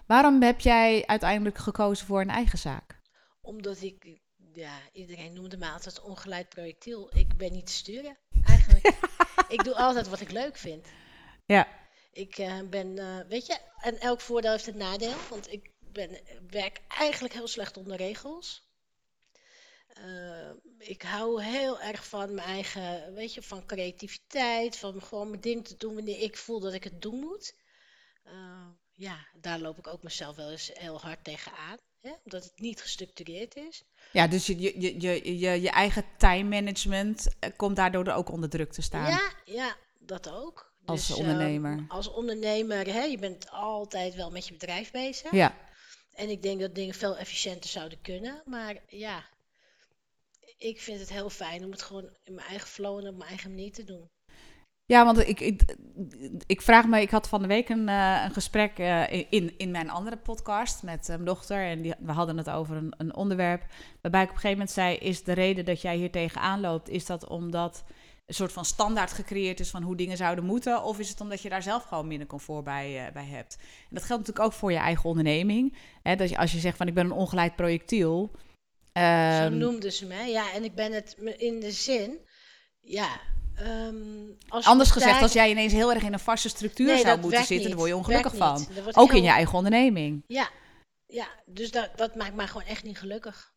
Waarom 0.07 0.43
heb 0.43 0.61
jij 0.61 1.07
uiteindelijk 1.07 1.59
gekozen 1.59 2.07
voor 2.07 2.21
een 2.21 2.31
eigen 2.31 2.59
zaak? 2.59 3.00
Omdat 3.41 3.83
ik, 3.83 4.21
ja, 4.57 4.81
iedereen 4.93 5.33
noemde 5.33 5.57
me 5.57 5.71
altijd 5.71 6.01
ongeleid 6.01 6.49
projectiel. 6.49 7.11
Ik 7.17 7.37
ben 7.37 7.53
niet 7.53 7.67
te 7.67 7.73
sturen, 7.73 8.17
eigenlijk. 8.45 8.99
ik 9.57 9.65
doe 9.65 9.75
altijd 9.75 10.09
wat 10.09 10.21
ik 10.21 10.31
leuk 10.31 10.57
vind. 10.57 10.87
Ja. 11.47 11.69
Ik 12.13 12.39
eh, 12.39 12.61
ben, 12.71 12.99
eh, 12.99 13.21
weet 13.29 13.47
je, 13.47 13.59
en 13.81 13.99
elk 13.99 14.21
voordeel 14.21 14.51
heeft 14.51 14.67
een 14.67 14.77
nadeel. 14.77 15.15
Want 15.31 15.53
ik 15.53 15.71
ben, 15.81 16.21
werk 16.51 16.81
eigenlijk 16.89 17.35
heel 17.35 17.49
slecht 17.49 17.77
onder 17.77 17.97
regels. 17.97 18.65
Eh, 19.87 20.51
ik 20.79 21.03
hou 21.03 21.43
heel 21.43 21.81
erg 21.81 22.09
van 22.09 22.35
mijn 22.35 22.49
eigen, 22.49 23.15
weet 23.15 23.35
je, 23.35 23.43
van 23.43 23.67
creativiteit. 23.67 24.77
Van 24.77 25.03
gewoon 25.03 25.29
mijn 25.29 25.41
ding 25.41 25.67
te 25.67 25.77
doen 25.77 25.95
wanneer 25.95 26.21
ik 26.21 26.37
voel 26.37 26.61
dat 26.61 26.73
ik 26.73 26.85
het 26.85 27.03
doen 27.03 27.19
moet. 27.21 27.55
Ja, 28.93 29.27
daar 29.35 29.59
loop 29.59 29.79
ik 29.79 29.87
ook 29.87 30.03
mezelf 30.03 30.37
wel 30.37 30.51
eens 30.51 30.71
heel 30.75 31.01
hard 31.01 31.25
tegenaan. 31.25 31.79
Hè? 32.00 32.11
Omdat 32.25 32.45
het 32.45 32.61
niet 32.61 32.81
gestructureerd 32.83 33.57
is. 33.57 33.85
Ja, 34.12 34.26
dus 34.26 34.47
je, 34.47 34.61
je, 34.61 35.00
je, 35.00 35.38
je, 35.38 35.61
je, 35.62 35.71
eigen 35.71 36.05
time 36.19 36.49
management 36.49 37.29
eh, 37.38 37.50
komt 37.57 37.76
daardoor 37.76 38.09
ook 38.09 38.31
onder 38.31 38.49
druk 38.49 38.73
te 38.73 38.83
staan. 38.83 39.11
Ja, 39.11 39.33
ja, 39.45 39.76
dat 39.99 40.31
ook. 40.31 40.75
Als 40.85 41.07
Dus, 41.07 41.17
ondernemer. 41.17 41.73
ehm, 41.79 41.85
als 41.91 42.09
ondernemer, 42.09 42.87
hè, 42.87 43.03
je 43.03 43.19
bent 43.19 43.50
altijd 43.50 44.15
wel 44.15 44.31
met 44.31 44.47
je 44.47 44.53
bedrijf 44.53 44.91
bezig. 44.91 45.31
Ja. 45.31 45.57
En 46.12 46.29
ik 46.31 46.43
denk 46.43 46.61
dat 46.61 46.75
dingen 46.75 46.95
veel 46.95 47.17
efficiënter 47.17 47.71
zouden 47.71 48.00
kunnen. 48.00 48.43
Maar 48.45 48.76
ja, 48.88 49.25
ik 50.59 50.81
vind 50.81 51.00
het 51.00 51.11
heel 51.11 51.31
fijn 51.31 51.65
om 51.65 51.71
het 51.71 51.83
gewoon 51.83 52.17
in 52.25 52.35
mijn 52.35 52.47
eigen 52.47 52.69
flow 52.69 52.99
en 52.99 53.09
op 53.09 53.17
mijn 53.17 53.29
eigen 53.29 53.50
manier 53.50 53.73
te 53.73 53.85
doen. 53.85 54.11
Ja, 54.87 55.05
want 55.05 55.28
ik, 55.28 55.40
ik, 55.40 55.76
ik 56.47 56.62
vraag 56.62 56.87
me, 56.87 57.00
ik 57.00 57.11
had 57.11 57.28
van 57.28 57.43
de 57.43 57.49
week 57.49 57.69
een, 57.69 57.88
eh, 57.88 58.23
een 58.25 58.31
gesprek 58.31 58.78
eh, 58.78 59.12
in, 59.31 59.55
in 59.57 59.71
mijn 59.71 59.90
andere 59.90 60.16
podcast 60.16 60.83
met 60.83 61.07
mijn 61.09 61.25
dochter. 61.25 61.64
En 61.64 61.83
die, 61.83 61.95
we 61.99 62.12
hadden 62.12 62.37
het 62.37 62.50
over 62.50 62.76
een, 62.76 62.95
een 62.97 63.14
onderwerp 63.14 63.64
waarbij 64.00 64.23
ik 64.23 64.28
op 64.28 64.35
een 64.35 64.40
gegeven 64.40 64.59
moment 64.59 64.76
zei, 64.76 64.97
is 64.97 65.25
de 65.25 65.33
reden 65.33 65.64
dat 65.64 65.81
jij 65.81 65.97
hier 65.97 66.11
tegenaan 66.11 66.61
loopt, 66.61 66.88
is 66.88 67.07
dat 67.07 67.26
omdat 67.28 67.85
een 68.26 68.35
soort 68.35 68.52
van 68.52 68.64
standaard 68.64 69.12
gecreëerd 69.12 69.61
is 69.61 69.71
van 69.71 69.83
hoe 69.83 69.97
dingen 69.97 70.16
zouden 70.16 70.45
moeten? 70.45 70.83
Of 70.83 70.99
is 70.99 71.09
het 71.09 71.21
omdat 71.21 71.43
je 71.43 71.49
daar 71.49 71.62
zelf 71.62 71.83
gewoon 71.85 72.07
minder 72.07 72.26
comfort 72.26 72.64
bij, 72.64 73.07
eh, 73.07 73.12
bij 73.12 73.26
hebt? 73.26 73.57
En 73.61 73.95
dat 73.95 74.05
geldt 74.05 74.26
natuurlijk 74.26 74.52
ook 74.52 74.59
voor 74.59 74.73
je 74.73 74.78
eigen 74.78 75.05
onderneming. 75.05 75.76
Hè, 76.02 76.16
dat 76.16 76.28
je, 76.28 76.38
als 76.38 76.52
je 76.52 76.59
zegt 76.59 76.76
van 76.76 76.87
ik 76.87 76.95
ben 76.95 77.05
een 77.05 77.12
ongeleid 77.12 77.57
projectiel. 77.57 78.31
Zo 78.93 79.00
ehm, 79.02 79.57
noemden 79.57 79.93
ze 79.93 80.07
mij. 80.07 80.31
Ja, 80.31 80.52
en 80.52 80.64
ik 80.64 80.75
ben 80.75 80.93
het 80.93 81.16
me- 81.19 81.37
in 81.37 81.61
de 81.61 81.71
zin, 81.71 82.19
ja. 82.81 83.21
Ehm, 83.57 83.97
als 84.49 84.65
Anders 84.65 84.89
de 84.89 84.95
gezegd, 84.95 85.23
als 85.23 85.33
jij 85.33 85.51
ineens 85.51 85.73
heel 85.73 85.93
erg 85.93 86.03
in 86.03 86.13
een 86.13 86.19
vaste 86.19 86.49
structuur 86.49 86.87
Nee, 86.87 86.99
zou 86.99 87.21
moeten 87.21 87.45
zitten, 87.45 87.69
dan 87.69 87.79
word 87.79 87.91
je 87.91 87.97
ongelukkig 87.97 88.37
van. 88.37 88.67
Ook 88.93 89.13
in 89.13 89.23
je 89.23 89.29
eigen 89.29 89.55
onderneming. 89.55 90.25
Ja, 90.27 90.49
ja 91.07 91.29
dus 91.47 91.71
dat, 91.71 91.91
dat 91.97 92.15
maakt 92.15 92.35
mij 92.35 92.47
gewoon 92.47 92.67
echt 92.67 92.83
niet 92.83 92.99
gelukkig. 92.99 93.55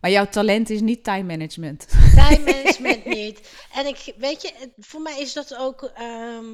Maar 0.00 0.10
jouw 0.10 0.26
talent 0.26 0.70
is 0.70 0.80
niet 0.80 1.04
time 1.04 1.22
management. 1.22 1.86
Time 2.14 2.38
management 2.52 3.04
niet. 3.04 3.50
En 3.72 3.86
ik, 3.86 4.14
weet 4.16 4.42
je, 4.42 4.72
voor 4.76 5.00
mij 5.00 5.20
is 5.20 5.32
dat 5.32 5.54
ook. 5.56 5.82
ehm, 5.82 6.44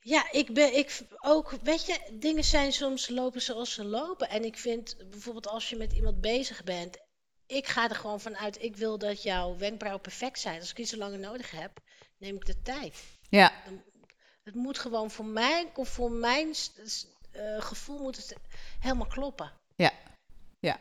ja, 0.00 0.32
ik 0.32 0.54
ben 0.54 0.76
ik 0.76 1.00
ook. 1.20 1.54
Weet 1.62 1.86
je, 1.86 1.98
dingen 2.12 2.44
zijn 2.44 2.72
soms 2.72 3.08
lopen 3.08 3.42
zoals 3.42 3.72
ze 3.72 3.84
lopen. 3.84 4.28
En 4.28 4.44
ik 4.44 4.56
vind 4.56 4.96
bijvoorbeeld 5.10 5.48
als 5.48 5.68
je 5.68 5.76
met 5.76 5.92
iemand 5.92 6.20
bezig 6.20 6.64
bent. 6.64 6.98
Ik 7.48 7.66
ga 7.66 7.88
er 7.88 7.94
gewoon 7.96 8.20
vanuit, 8.20 8.62
ik 8.62 8.76
wil 8.76 8.98
dat 8.98 9.22
jouw 9.22 9.56
wenkbrauwen 9.56 10.02
perfect 10.02 10.38
zijn. 10.38 10.60
Als 10.60 10.70
ik 10.70 10.78
iets 10.78 10.94
langer 10.94 11.18
nodig 11.18 11.50
heb, 11.50 11.80
neem 12.18 12.36
ik 12.36 12.46
de 12.46 12.62
tijd. 12.62 13.04
Ja, 13.28 13.52
Het 14.42 14.54
moet 14.54 14.78
gewoon 14.78 15.10
voor 15.10 15.24
mij, 15.24 15.70
of 15.74 15.88
voor 15.88 16.10
mijn 16.10 16.54
eh, 17.32 17.60
gevoel 17.60 17.98
moet 17.98 18.16
het 18.16 18.36
helemaal 18.80 19.06
kloppen. 19.06 19.52
ja, 19.76 19.92
ja. 20.60 20.80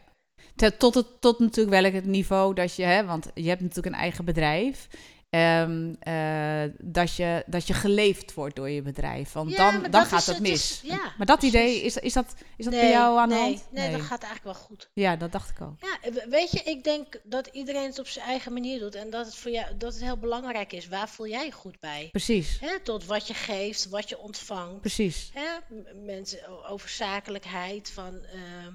Tot, 0.78 0.94
het, 0.94 1.22
tot 1.22 1.40
natuurlijk 1.40 1.82
wel 1.82 1.92
het 1.92 2.06
niveau 2.06 2.54
dat 2.54 2.76
je, 2.76 2.84
hè, 2.84 3.06
want 3.06 3.32
je 3.34 3.50
hebt 3.50 3.62
natuurlijk 3.62 3.96
een 3.96 4.02
eigen 4.02 4.26
bedrijf. 4.26 4.88
Ehm, 5.30 5.94
eh, 6.00 6.64
dat, 6.78 7.16
je, 7.16 7.44
dat 7.46 7.68
je 7.68 7.74
geleefd 7.74 8.34
wordt 8.34 8.56
door 8.56 8.70
je 8.70 8.82
bedrijf. 8.82 9.32
Want 9.32 9.50
Ja, 9.52 9.72
dan, 9.72 9.82
dan 9.82 9.92
dat 9.92 10.08
gaat 10.08 10.26
het 10.26 10.36
is- 10.36 10.42
mis. 10.42 10.82
ja, 10.84 11.14
maar 11.18 11.26
dat 11.28 11.44
idee, 11.44 11.82
is, 11.82 11.98
is 11.98 12.14
dat, 12.14 12.34
is 12.58 12.66
dat 12.66 12.74
bij 12.74 12.90
jou 12.90 13.18
aan 13.20 13.30
de 13.30 13.36
nee, 13.36 13.44
hand? 13.44 13.72
Nee, 13.72 13.92
dat 13.92 14.02
gaat 14.02 14.24
eigenlijk 14.24 14.44
wel 14.58 14.66
goed. 14.66 14.90
Ja, 14.94 15.16
dat 15.16 15.32
dacht 15.32 15.50
ik 15.50 15.60
al. 15.62 15.76
Ja, 15.80 16.12
we- 16.12 16.26
weet 16.30 16.52
je, 16.52 16.60
ik 16.64 16.84
denk 16.84 17.20
dat 17.24 17.48
iedereen 17.48 17.86
het 17.86 18.00
op 18.00 18.08
zijn 18.08 18.26
eigen 18.26 18.54
manier 18.54 18.80
doet. 18.80 18.96
En 18.96 19.10
dat 19.10 19.26
het 19.26 19.36
voor 19.36 19.52
jou 19.52 19.78
dat 19.78 19.94
het 19.94 20.04
heel 20.04 20.18
belangrijk 20.18 20.74
is. 20.74 20.88
Waar 20.88 21.10
voel 21.10 21.28
jij 21.28 21.46
je 21.46 21.52
goed 21.52 21.80
bij? 21.80 22.08
Precies, 22.12 22.58
Hè, 22.60 22.80
tot 22.80 23.06
wat 23.06 23.28
je 23.28 23.34
geeft, 23.34 23.90
wat 23.90 24.10
je 24.10 24.18
ontvangt. 24.18 24.82
precies. 24.82 25.32
M- 25.70 26.06
mensen 26.06 26.66
over 26.70 26.90
zakelijkheid. 26.90 27.90
Van, 27.92 28.20
ehm, 28.24 28.72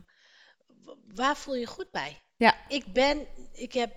waar 1.15 1.37
voel 1.37 1.55
je 1.55 1.61
je 1.61 1.67
goed 1.67 1.91
bij? 1.91 2.21
Ja. 2.37 2.55
Ik 2.69 2.93
ben, 2.93 3.27
ik 3.53 3.73
heb 3.73 3.93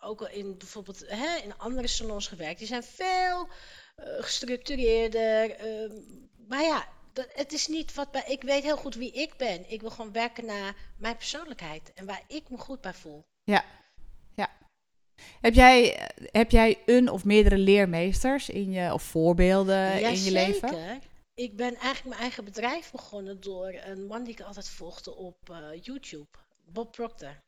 ook 0.00 0.20
al 0.20 0.28
in 0.28 0.58
bijvoorbeeld 0.58 1.04
hè, 1.06 1.36
in 1.36 1.58
andere 1.58 1.86
salons 1.86 2.26
gewerkt. 2.26 2.58
Die 2.58 2.68
zijn 2.68 2.82
veel 2.82 3.48
eh, 3.96 4.06
gestructureerder. 4.18 5.50
ehm, 5.50 5.92
maar 6.48 6.62
ja, 6.62 6.88
dat, 7.12 7.26
het 7.32 7.52
is 7.52 7.66
niet 7.66 7.94
wat 7.94 8.10
bij. 8.10 8.24
Ik 8.26 8.42
weet 8.42 8.62
heel 8.62 8.76
goed 8.76 8.94
wie 8.94 9.12
ik 9.12 9.36
ben. 9.36 9.70
Ik 9.70 9.80
wil 9.80 9.90
gewoon 9.90 10.12
werken 10.12 10.44
naar 10.44 10.76
mijn 10.96 11.16
persoonlijkheid 11.16 11.92
en 11.94 12.06
waar 12.06 12.22
ik 12.26 12.50
me 12.50 12.58
goed 12.58 12.80
bij 12.80 12.94
voel. 12.94 13.24
Ja, 13.44 13.64
ja. 14.34 14.50
Heb 15.40 15.54
jij, 15.54 16.08
heb 16.16 16.50
jij 16.50 16.82
een 16.86 17.10
of 17.10 17.24
meerdere 17.24 17.58
leermeesters 17.58 18.48
in 18.48 18.70
je, 18.70 18.92
of 18.92 19.02
voorbeelden 19.02 20.02
in 20.02 20.22
je 20.24 20.30
leven? 20.30 20.72
Jazeker. 20.72 20.98
Ik 21.34 21.56
ben 21.56 21.74
eigenlijk 21.74 22.04
mijn 22.04 22.20
eigen 22.20 22.44
bedrijf 22.44 22.90
begonnen 22.90 23.40
door 23.40 23.80
een 23.84 24.06
man 24.06 24.24
die 24.24 24.32
ik 24.32 24.40
altijd 24.40 24.68
volgde 24.68 25.16
op 25.16 25.50
eh, 25.50 25.82
YouTube, 25.82 26.28
Bob 26.64 26.92
Proctor. 26.92 27.42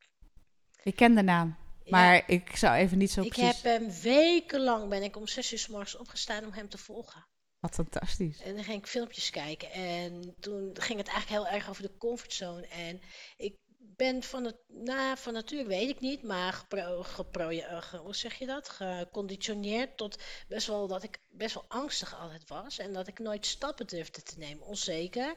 Ik 0.82 0.96
ken 0.96 1.14
de 1.14 1.22
naam, 1.22 1.56
Ja, 1.90 1.96
maar 1.96 2.22
ik 2.26 2.56
zou 2.56 2.76
even 2.76 2.98
niet 2.98 3.10
zo 3.10 3.22
ik 3.22 3.28
precies... 3.32 3.62
heb 3.62 3.80
hem 3.80 4.00
wekenlang 4.00 4.88
ben 4.88 5.02
ik 5.02 5.16
om 5.16 5.26
zes 5.26 5.52
uur 5.52 5.58
s 5.58 5.68
morgens 5.68 5.96
opgestaan 5.96 6.44
om 6.44 6.52
hem 6.52 6.68
te 6.68 6.78
volgen. 6.78 7.26
Wat 7.60 7.74
fantastisch. 7.74 8.40
En 8.42 8.54
dan 8.54 8.64
ging 8.64 8.78
ik 8.78 8.86
filmpjes 8.86 9.30
kijken. 9.30 9.70
En 9.70 10.34
toen 10.40 10.70
ging 10.74 10.98
het 10.98 11.08
eigenlijk 11.08 11.28
heel 11.28 11.54
erg 11.56 11.68
over 11.68 11.82
de 11.82 11.96
comfortzone. 11.96 12.66
En 12.66 13.00
ik 13.36 13.56
ben 13.78 14.22
van 14.22 14.44
het, 14.44 14.56
nou, 14.66 15.16
van 15.18 15.32
natuur 15.32 15.66
weet 15.66 15.88
ik 15.88 16.00
niet, 16.00 16.22
maar 16.22 16.52
gepro, 16.52 17.02
gepro, 17.02 17.48
ge- 17.80 17.96
hoe 17.96 18.14
zeg 18.14 18.34
je 18.34 18.46
dat? 18.46 18.68
Geconditioneerd 18.68 19.96
tot 19.96 20.22
best 20.48 20.66
wel 20.66 20.86
dat 20.86 21.02
ik 21.02 21.18
best 21.28 21.54
wel 21.54 21.64
angstig 21.68 22.20
altijd 22.20 22.48
was. 22.48 22.78
En 22.78 22.92
dat 22.92 23.06
ik 23.08 23.18
nooit 23.18 23.46
stappen 23.46 23.86
durfde 23.86 24.22
te 24.22 24.38
nemen, 24.38 24.66
onzeker. 24.66 25.34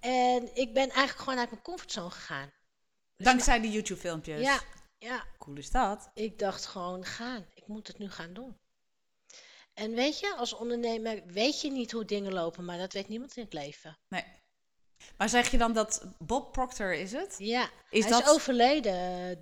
En 0.00 0.56
ik 0.56 0.74
ben 0.74 0.88
eigenlijk 0.90 1.18
gewoon 1.18 1.38
uit 1.38 1.50
mijn 1.50 1.62
comfortzone 1.62 2.10
gegaan. 2.10 2.52
Dus 3.16 3.26
Dankzij 3.26 3.60
die 3.60 3.70
YouTube-filmpjes. 3.70 4.40
Ja, 4.40 4.60
ja, 5.04 5.24
Cool 5.38 5.56
is 5.56 5.70
dat. 5.70 6.10
ik 6.14 6.38
dacht 6.38 6.66
gewoon 6.66 7.04
gaan. 7.04 7.46
Ik 7.54 7.66
moet 7.66 7.86
het 7.86 7.98
nu 7.98 8.10
gaan 8.10 8.32
doen. 8.32 8.58
En 9.74 9.94
weet 9.94 10.18
je, 10.20 10.34
als 10.36 10.52
ondernemer 10.52 11.22
weet 11.26 11.60
je 11.60 11.70
niet 11.70 11.92
hoe 11.92 12.04
dingen 12.04 12.32
lopen, 12.32 12.64
maar 12.64 12.78
dat 12.78 12.92
weet 12.92 13.08
niemand 13.08 13.36
in 13.36 13.42
het 13.44 13.52
leven. 13.52 13.98
Nee. 14.08 14.24
Maar 15.16 15.28
zeg 15.28 15.50
je 15.50 15.58
dan 15.58 15.72
dat 15.72 16.04
Bob 16.18 16.52
Proctor 16.52 16.94
is 16.94 17.12
het? 17.12 17.34
Ja, 17.38 17.70
Is 17.90 18.02
hij 18.04 18.12
dat... 18.12 18.22
is 18.22 18.28
overleden 18.28 18.94
eh, 18.94 19.36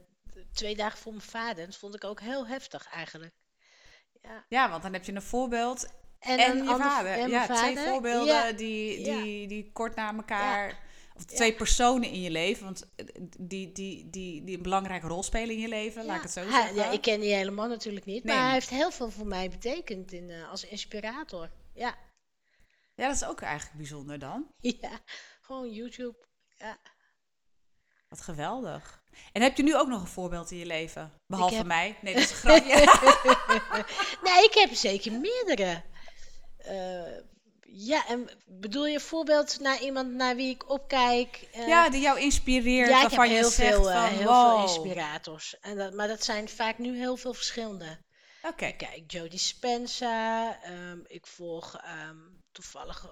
twee 0.53 0.77
dagen 0.77 0.99
voor 0.99 1.13
mijn 1.13 1.25
vader. 1.25 1.67
Dat 1.67 1.77
vond 1.77 1.95
ik 1.95 2.05
ook 2.05 2.21
heel 2.21 2.47
heftig 2.47 2.89
eigenlijk. 2.89 3.35
Ja. 4.23 4.45
Ja, 4.49 4.71
want 4.71 4.83
dan 4.83 4.93
heb 4.93 5.05
je 5.05 5.13
een 5.15 5.23
voorbeeld 5.23 5.87
En, 6.19 6.39
en, 6.39 6.51
een 6.51 6.65
je 6.65 6.71
ander- 6.71 6.87
vader. 6.87 7.13
en 7.13 7.29
ja, 7.31 7.47
twee 7.47 7.79
voorbeelden 7.79 8.35
Ja, 8.35 8.53
die, 8.53 9.05
die, 9.05 9.49
die 9.49 9.73
kort 9.73 9.95
na 9.95 10.15
elkaar... 10.15 10.79
Of 11.25 11.31
Ja. 11.31 11.37
twee 11.37 11.55
personen 11.55 12.09
in 12.11 12.21
je 12.21 12.31
leven, 12.31 12.65
want 12.65 12.89
eh, 12.97 13.07
die, 13.39 13.73
die, 13.73 14.11
die, 14.11 14.45
die 14.45 14.57
een 14.57 14.63
belangrijke 14.63 15.07
rol 15.07 15.23
spelen 15.23 15.55
in 15.55 15.61
je 15.61 15.69
leven, 15.69 16.05
laat 16.05 16.17
ik 16.17 16.23
het 16.23 16.31
zo 16.33 16.43
zeggen. 16.51 16.75
ja, 16.75 16.91
ik 16.91 17.01
ken 17.03 17.21
die 17.21 17.35
helemaal 17.35 17.69
natuurlijk 17.69 18.05
niet, 18.05 18.25
Nee. 18.25 18.35
maar 18.35 18.45
hij 18.45 18.53
heeft 18.53 18.69
heel 18.71 18.91
veel 18.91 19.11
voor 19.11 19.27
mij 19.27 19.51
betekend 19.51 20.13
in, 20.13 20.31
eh, 20.31 20.51
als 20.51 20.65
inspirator. 20.65 21.51
Ja. 21.75 21.95
Ja, 22.95 23.07
dat 23.07 23.17
is 23.17 23.25
ook 23.25 23.41
eigenlijk 23.41 23.77
bijzonder 23.77 24.19
dan. 24.19 24.47
ja, 24.81 25.01
gewoon 25.41 25.73
YouTube. 25.73 26.17
Ja. 26.57 26.79
Wat 28.09 28.21
geweldig. 28.21 29.03
En 29.33 29.43
heb 29.43 29.57
je 29.57 29.63
nu 29.63 29.77
ook 29.77 29.89
nog 29.89 30.01
een 30.01 30.07
voorbeeld 30.07 30.51
in 30.51 30.59
je 30.59 30.67
leven? 30.67 31.13
Behalve 31.27 31.55
heb- 31.55 31.67
mij? 31.67 31.99
Nee, 32.03 32.15
dat 32.15 32.23
is 32.23 32.31
een 32.31 32.37
grapje. 32.37 32.75
Nee, 34.23 34.45
ik 34.45 34.55
heb 34.55 34.71
er 34.71 34.77
zeker 34.77 35.13
meerdere. 35.13 35.83
Eh, 36.57 37.19
ja, 37.75 38.07
en 38.07 38.29
bedoel 38.47 38.87
je 38.87 38.95
een 38.95 39.01
voorbeeld 39.01 39.61
naar 39.61 39.81
iemand 39.81 40.13
naar 40.13 40.37
wie 40.37 40.51
ik 40.55 40.71
opkijk? 40.71 41.49
eh, 41.53 41.67
ja, 41.69 41.91
die 41.91 42.01
jou 42.01 42.21
inspireert, 42.21 42.89
Ja, 42.89 43.05
ik 43.05 43.11
heb 43.11 43.23
je 43.23 43.29
heel, 43.29 43.51
veel, 43.51 43.91
eh, 43.91 44.01
van, 44.03 44.19
heel 44.19 44.27
wow. 44.27 44.51
veel 44.51 44.63
inspirators. 44.63 45.61
En 45.61 45.77
dat, 45.77 45.93
maar 45.95 46.09
dat 46.09 46.25
zijn 46.25 46.49
vaak 46.49 46.79
nu 46.79 46.97
heel 46.99 47.17
veel 47.17 47.35
verschillende. 47.35 47.99
Oké, 48.43 48.73
Kijk, 48.73 49.03
Jodie 49.13 49.39
Spencer. 49.39 50.59
ehm, 50.63 50.99
ik 51.07 51.27
volg 51.27 51.77
ehm, 51.77 52.17
toevallig 52.53 53.05
eh, 53.05 53.11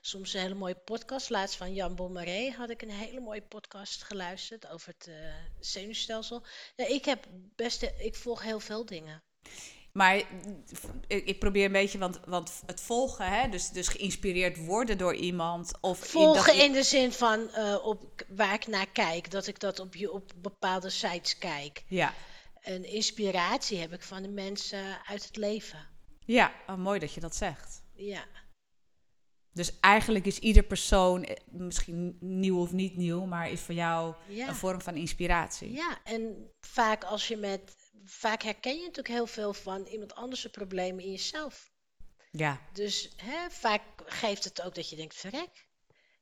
soms 0.00 0.34
een 0.34 0.40
hele 0.40 0.54
mooie 0.54 0.80
podcast. 0.84 1.30
Laatst 1.30 1.56
van 1.56 1.74
Jan 1.74 1.94
Bommeré 1.94 2.50
had 2.56 2.70
ik 2.70 2.82
een 2.82 2.90
hele 2.90 3.20
mooie 3.20 3.42
podcast 3.42 4.02
geluisterd 4.02 4.68
over 4.68 4.88
het 4.98 5.06
eh, 5.06 5.14
zenuwstelsel. 5.60 6.44
Ik 6.76 7.04
heb 7.04 7.26
best, 7.56 7.82
ik 7.82 8.14
volg 8.16 8.42
heel 8.42 8.60
veel 8.60 8.86
dingen. 8.86 9.22
Maar 9.92 10.16
ik, 11.06 11.24
ik 11.26 11.38
probeer 11.38 11.64
een 11.64 11.72
beetje, 11.72 11.98
want, 11.98 12.20
want 12.26 12.62
het 12.66 12.80
volgen, 12.80 13.26
hè, 13.26 13.48
dus, 13.48 13.68
dus 13.70 13.88
geïnspireerd 13.88 14.64
worden 14.64 14.98
door 14.98 15.14
iemand. 15.14 15.72
Of 15.80 16.02
in 16.02 16.08
Volgen 16.10 16.54
in 16.64 16.72
de 16.72 16.82
zin 16.82 17.12
van 17.12 17.48
eh, 17.50 17.78
op, 17.86 18.24
waar 18.28 18.54
ik 18.54 18.66
naar 18.66 18.86
kijk, 18.92 19.30
dat 19.30 19.46
ik 19.46 19.60
dat 19.60 19.78
op, 19.80 19.94
je, 19.94 20.12
op 20.12 20.32
bepaalde 20.36 20.90
sites 20.90 21.38
kijk. 21.38 21.82
Ja, 21.86 22.14
En 22.60 22.84
inspiratie 22.84 23.78
heb 23.78 23.92
ik 23.92 24.02
van 24.02 24.22
de 24.22 24.28
mensen 24.28 24.98
uit 25.06 25.24
het 25.24 25.36
leven. 25.36 25.88
ja 26.24 26.52
oh, 26.66 26.76
mooi 26.76 26.98
dat 26.98 27.12
je 27.12 27.20
dat 27.20 27.36
zegt. 27.36 27.82
Ja. 27.94 28.24
Dus 29.54 29.80
eigenlijk 29.80 30.26
is 30.26 30.38
ieder 30.38 30.62
persoon, 30.62 31.24
eh, 31.24 31.36
misschien 31.50 32.16
nieuw 32.20 32.60
of 32.60 32.72
niet 32.72 32.96
nieuw, 32.96 33.24
maar 33.24 33.50
is 33.50 33.60
voor 33.60 33.74
jou 33.74 34.14
Ja. 34.28 34.48
een 34.48 34.54
vorm 34.54 34.80
van 34.80 34.94
inspiratie. 34.96 35.72
Ja, 35.72 35.98
en 36.04 36.50
vaak 36.66 37.04
als 37.04 37.28
je 37.28 37.36
met. 37.36 37.81
Vaak 38.04 38.42
herken 38.42 38.74
je 38.74 38.80
natuurlijk 38.80 39.08
heel 39.08 39.26
veel 39.26 39.52
van 39.54 39.84
iemand 39.86 40.14
anders' 40.14 40.46
problemen 40.50 41.04
in 41.04 41.10
jezelf. 41.10 41.70
Ja. 42.30 42.60
Dus 42.72 43.12
hè, 43.16 43.50
vaak 43.50 43.82
geeft 44.06 44.44
het 44.44 44.62
ook 44.62 44.74
dat 44.74 44.90
je 44.90 44.96
denkt: 44.96 45.14
verrek. 45.14 45.70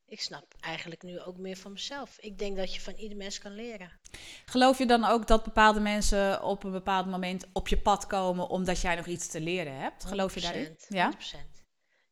Ik 0.06 0.20
snap 0.20 0.54
eigenlijk 0.60 1.02
nu 1.02 1.20
ook 1.20 1.36
meer 1.36 1.56
van 1.56 1.72
mezelf. 1.72 2.18
Ik 2.18 2.38
denk 2.38 2.56
dat 2.56 2.74
je 2.74 2.80
van 2.80 2.94
ieder 2.94 3.16
mens 3.16 3.38
kan 3.38 3.54
leren. 3.54 4.00
Geloof 4.44 4.78
je 4.78 4.86
dan 4.86 5.04
ook 5.04 5.26
dat 5.26 5.44
bepaalde 5.44 5.80
mensen 5.80 6.42
op 6.42 6.64
een 6.64 6.70
bepaald 6.72 7.06
moment 7.06 7.46
op 7.52 7.68
je 7.68 7.78
pad 7.78 8.06
komen 8.06 8.48
omdat 8.48 8.80
jij 8.80 8.94
nog 8.94 9.06
iets 9.06 9.26
te 9.26 9.40
leren 9.40 9.80
hebt? 9.80 10.04
Geloof 10.04 10.34
je 10.34 10.40
daarin? 10.40 10.76
100%, 10.78 10.86
Ja. 10.88 11.12
100%. 11.12 11.16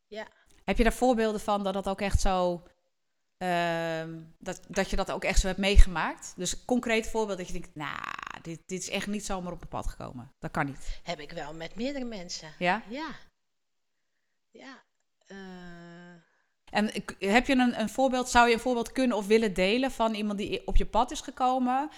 Ja. 0.07 0.27
Heb 0.63 0.77
je 0.77 0.83
daar 0.83 0.93
voorbeelden 0.93 1.41
van 1.41 1.63
dat 1.63 1.73
dat 1.73 1.87
ook 1.87 2.01
echt 2.01 2.21
zo. 2.21 2.63
ehm, 3.37 4.19
dat, 4.39 4.59
dat 4.67 4.89
je 4.89 4.95
dat 4.95 5.11
ook 5.11 5.23
echt 5.23 5.39
zo 5.39 5.47
hebt 5.47 5.59
meegemaakt? 5.59 6.33
Dus 6.35 6.51
een 6.51 6.65
concreet 6.65 7.07
voorbeeld 7.07 7.37
dat 7.37 7.47
je 7.47 7.53
denkt, 7.53 7.75
nou, 7.75 7.97
dit, 8.41 8.59
dit 8.65 8.81
is 8.81 8.89
echt 8.89 9.07
niet 9.07 9.25
zomaar 9.25 9.51
op 9.51 9.57
mijn 9.57 9.69
pad 9.69 9.87
gekomen. 9.87 10.31
Dat 10.39 10.51
kan 10.51 10.65
niet. 10.65 10.99
Heb 11.03 11.19
ik 11.19 11.31
wel 11.31 11.53
met 11.53 11.75
meerdere 11.75 12.05
mensen. 12.05 12.53
Ja? 12.59 12.83
Ja. 12.89 13.09
Ja. 14.51 14.83
eh, 15.25 15.37
En 16.69 16.91
heb 17.19 17.47
je 17.47 17.53
een, 17.53 17.79
een 17.79 17.89
voorbeeld, 17.89 18.29
zou 18.29 18.47
je 18.47 18.53
een 18.53 18.59
voorbeeld 18.59 18.91
kunnen 18.91 19.17
of 19.17 19.27
willen 19.27 19.53
delen 19.53 19.91
van 19.91 20.13
iemand 20.13 20.37
die 20.37 20.67
op 20.67 20.75
je 20.75 20.85
pad 20.85 21.11
is 21.11 21.21
gekomen, 21.21 21.89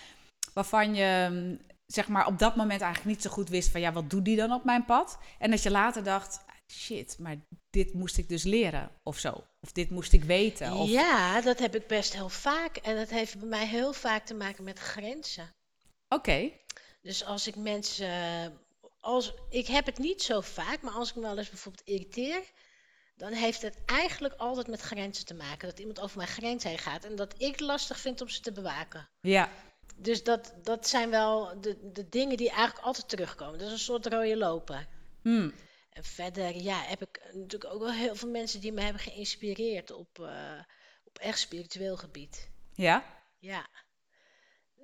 waarvan 0.54 0.96
je 0.96 1.28
mm, 1.32 1.60
zeg 1.86 2.08
maar 2.08 2.28
op 2.28 2.40
dat 2.40 2.56
moment 2.56 2.82
eigenlijk 2.82 3.16
niet 3.16 3.22
zo 3.24 3.30
goed 3.30 3.50
wist 3.50 3.70
van 3.70 3.82
ja, 3.82 3.92
wat 3.92 4.10
doet 4.10 4.26
die 4.26 4.36
dan 4.36 4.52
op 4.52 4.64
mijn 4.64 4.86
pad? 4.86 5.18
En 5.40 5.52
dat 5.52 5.64
je 5.64 5.72
later 5.72 6.04
dacht, 6.04 6.44
"Ah, 6.48 6.56
shit, 6.68 7.16
maar 7.20 7.36
dit 7.70 7.94
moest 7.94 8.18
ik 8.18 8.30
dus 8.30 8.44
leren 8.44 8.92
of 9.04 9.18
zo. 9.18 9.44
Of 9.62 9.72
dit 9.72 9.90
moest 9.90 10.14
ik 10.14 10.24
weten. 10.24 10.74
Of, 10.74 10.90
Ja, 10.90 11.42
dat 11.42 11.60
heb 11.60 11.76
ik 11.76 11.88
best 11.88 12.14
heel 12.14 12.30
vaak. 12.30 12.78
En 12.78 12.96
dat 12.96 13.10
heeft 13.10 13.40
bij 13.40 13.48
mij 13.50 13.68
heel 13.68 13.94
vaak 13.94 14.26
te 14.26 14.34
maken 14.34 14.64
met 14.64 14.80
grenzen. 14.80 15.50
Oké, 16.16 16.52
Dus 17.02 17.26
als 17.26 17.48
ik 17.48 17.56
mensen. 17.56 18.60
Als, 19.00 19.34
ik 19.50 19.68
heb 19.68 19.86
het 19.86 19.98
niet 19.98 20.22
zo 20.22 20.42
vaak, 20.42 20.82
maar 20.82 20.94
als 20.94 21.10
ik 21.10 21.16
me 21.16 21.22
wel 21.22 21.38
eens 21.38 21.50
bijvoorbeeld 21.50 21.88
irriteer. 21.88 22.44
Dan 23.16 23.34
heeft 23.34 23.62
het 23.62 23.78
eigenlijk 23.86 24.34
altijd 24.34 24.68
met 24.68 24.82
grenzen 24.82 25.26
te 25.26 25.34
maken. 25.34 25.68
Dat 25.68 25.80
iemand 25.80 26.00
over 26.00 26.18
mijn 26.18 26.30
grens 26.30 26.64
heen 26.64 26.78
gaat. 26.78 27.04
En 27.06 27.16
dat 27.16 27.34
ik 27.38 27.60
lastig 27.60 28.00
vind 28.00 28.22
om 28.22 28.30
ze 28.30 28.42
te 28.42 28.52
bewaken. 28.52 29.10
ja, 29.22 29.50
Dus 29.96 30.24
dat, 30.24 30.54
dat 30.64 30.88
zijn 30.88 31.10
wel 31.10 31.62
de, 31.62 31.92
de 31.92 32.10
dingen 32.10 32.38
die 32.38 32.50
eigenlijk 32.50 32.86
altijd 32.86 33.10
terugkomen. 33.10 33.58
Dat 33.58 33.68
is 33.68 33.74
een 33.74 33.80
soort 33.80 34.06
rode 34.06 34.38
loper. 34.38 34.88
Hmm. 35.22 35.54
En 35.90 36.04
verder, 36.04 36.56
ja, 36.56 36.82
heb 36.82 37.02
ik 37.02 37.22
natuurlijk 37.34 37.74
ook 37.74 37.80
wel 37.80 37.92
heel 37.92 38.16
veel 38.16 38.30
mensen 38.30 38.62
die 38.62 38.72
me 38.72 38.82
hebben 38.82 39.02
geïnspireerd 39.02 39.92
op, 39.92 40.20
eh, 40.20 40.60
op 41.04 41.18
echt 41.18 41.40
spiritueel 41.40 41.98
gebied. 41.98 42.50
Ja? 42.74 43.06
Ja. 43.40 43.68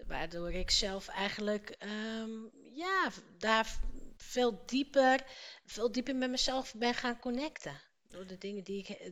Waardoor 0.07 0.51
ik 0.51 0.71
zelf 0.71 1.07
eigenlijk, 1.07 1.69
ehm, 1.69 2.31
ja, 2.73 3.11
daar 3.37 3.77
veel 4.17 4.63
dieper, 4.65 5.23
veel 5.65 5.91
dieper 5.91 6.15
met 6.15 6.29
mezelf 6.29 6.73
ben 6.75 6.93
gaan 6.93 7.19
connecten. 7.19 7.81
Door 8.09 8.27
de 8.27 8.37
dingen 8.37 8.63
die 8.63 8.79
ik, 8.79 9.11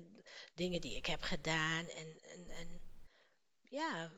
dingen 0.56 0.82
die 0.82 0.96
ik 0.96 1.06
heb 1.06 1.22
gedaan. 1.22 1.86
En, 1.88 2.20
en, 2.34 2.50
en 2.50 2.82
ja, 3.62 4.12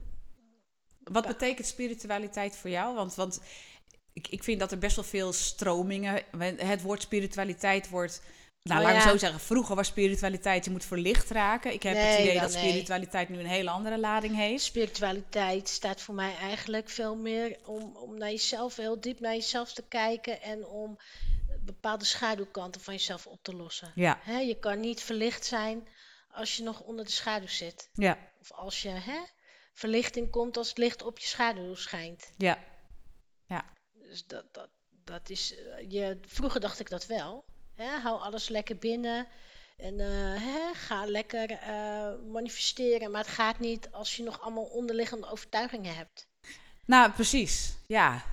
Wat 1.03 1.27
betekent 1.27 1.67
spiritualiteit 1.67 2.55
voor 2.55 2.69
jou? 2.69 2.95
Want, 2.95 3.15
want 3.15 3.41
ik, 4.13 4.27
ik 4.27 4.43
vind 4.43 4.59
dat 4.59 4.71
er 4.71 4.77
best 4.77 4.95
wel 4.95 5.05
veel 5.05 5.33
stromingen. 5.33 6.23
Het 6.57 6.81
woord 6.81 7.01
spiritualiteit 7.01 7.89
wordt. 7.89 8.21
Nou, 8.67 8.79
Oh 8.81 8.87
laat 8.87 8.97
ik 8.97 9.03
ja. 9.03 9.09
zo 9.09 9.17
zeggen. 9.17 9.39
Vroeger 9.39 9.75
was 9.75 9.87
spiritualiteit, 9.87 10.65
je 10.65 10.71
moet 10.71 10.85
verlicht 10.85 11.29
raken. 11.29 11.73
Ik 11.73 11.83
heb 11.83 11.95
het 11.97 12.19
idee 12.19 12.33
ja, 12.33 12.41
dat 12.41 12.53
nee. 12.53 12.63
spiritualiteit 12.63 13.29
nu 13.29 13.39
een 13.39 13.45
hele 13.45 13.69
andere 13.69 13.97
lading 13.99 14.35
heeft. 14.35 14.63
spiritualiteit 14.63 15.69
staat 15.69 16.01
voor 16.01 16.15
mij 16.15 16.35
eigenlijk 16.35 16.89
veel 16.89 17.15
meer 17.15 17.57
om, 17.65 17.95
om 17.95 18.17
naar 18.17 18.29
jezelf, 18.29 18.75
heel 18.75 18.99
diep 19.01 19.19
naar 19.19 19.33
jezelf 19.33 19.73
te 19.73 19.83
kijken 19.87 20.41
en 20.41 20.65
om 20.65 20.97
bepaalde 21.59 22.05
schaduwkanten 22.05 22.81
van 22.81 22.93
jezelf 22.93 23.27
op 23.27 23.43
te 23.43 23.55
lossen. 23.55 23.91
Ja, 23.95 24.19
je 24.25 24.59
kan 24.59 24.79
niet 24.79 25.01
verlicht 25.01 25.45
zijn 25.45 25.87
als 26.31 26.57
je 26.57 26.63
nog 26.63 26.81
onder 26.81 27.05
de 27.05 27.11
schaduw 27.11 27.47
zit. 27.47 27.89
ja, 27.93 28.17
Of 28.39 28.51
als 28.51 28.81
je 28.81 28.89
hè, 28.89 29.19
verlichting 29.73 30.29
komt 30.29 30.57
als 30.57 30.69
het 30.69 30.77
licht 30.77 31.03
op 31.03 31.19
je 31.19 31.27
schaduw 31.27 31.75
schijnt. 31.75 32.31
ja. 32.37 32.63
Dus 33.93 34.25
dat, 34.25 34.53
dat, 34.53 34.69
dat 35.03 35.29
is. 35.29 35.55
eh, 35.55 35.91
je, 35.91 36.19
vroeger 36.27 36.59
dacht 36.59 36.79
ik 36.79 36.89
dat 36.89 37.05
wel. 37.05 37.45
Hou 37.85 38.21
alles 38.21 38.49
lekker 38.49 38.77
binnen. 38.77 39.27
En 39.77 39.99
eh, 39.99 40.41
hè, 40.41 40.73
ga 40.73 41.05
lekker 41.05 41.51
eh, 41.51 42.11
manifesteren. 42.31 43.11
Maar 43.11 43.21
het 43.21 43.33
gaat 43.33 43.59
niet 43.59 43.91
als 43.91 44.15
je 44.15 44.23
nog 44.23 44.41
allemaal 44.41 44.63
onderliggende 44.63 45.29
overtuigingen 45.29 45.95
hebt. 45.95 46.27
Nou, 46.85 47.11
precies. 47.11 47.73
Ja. 47.87 48.23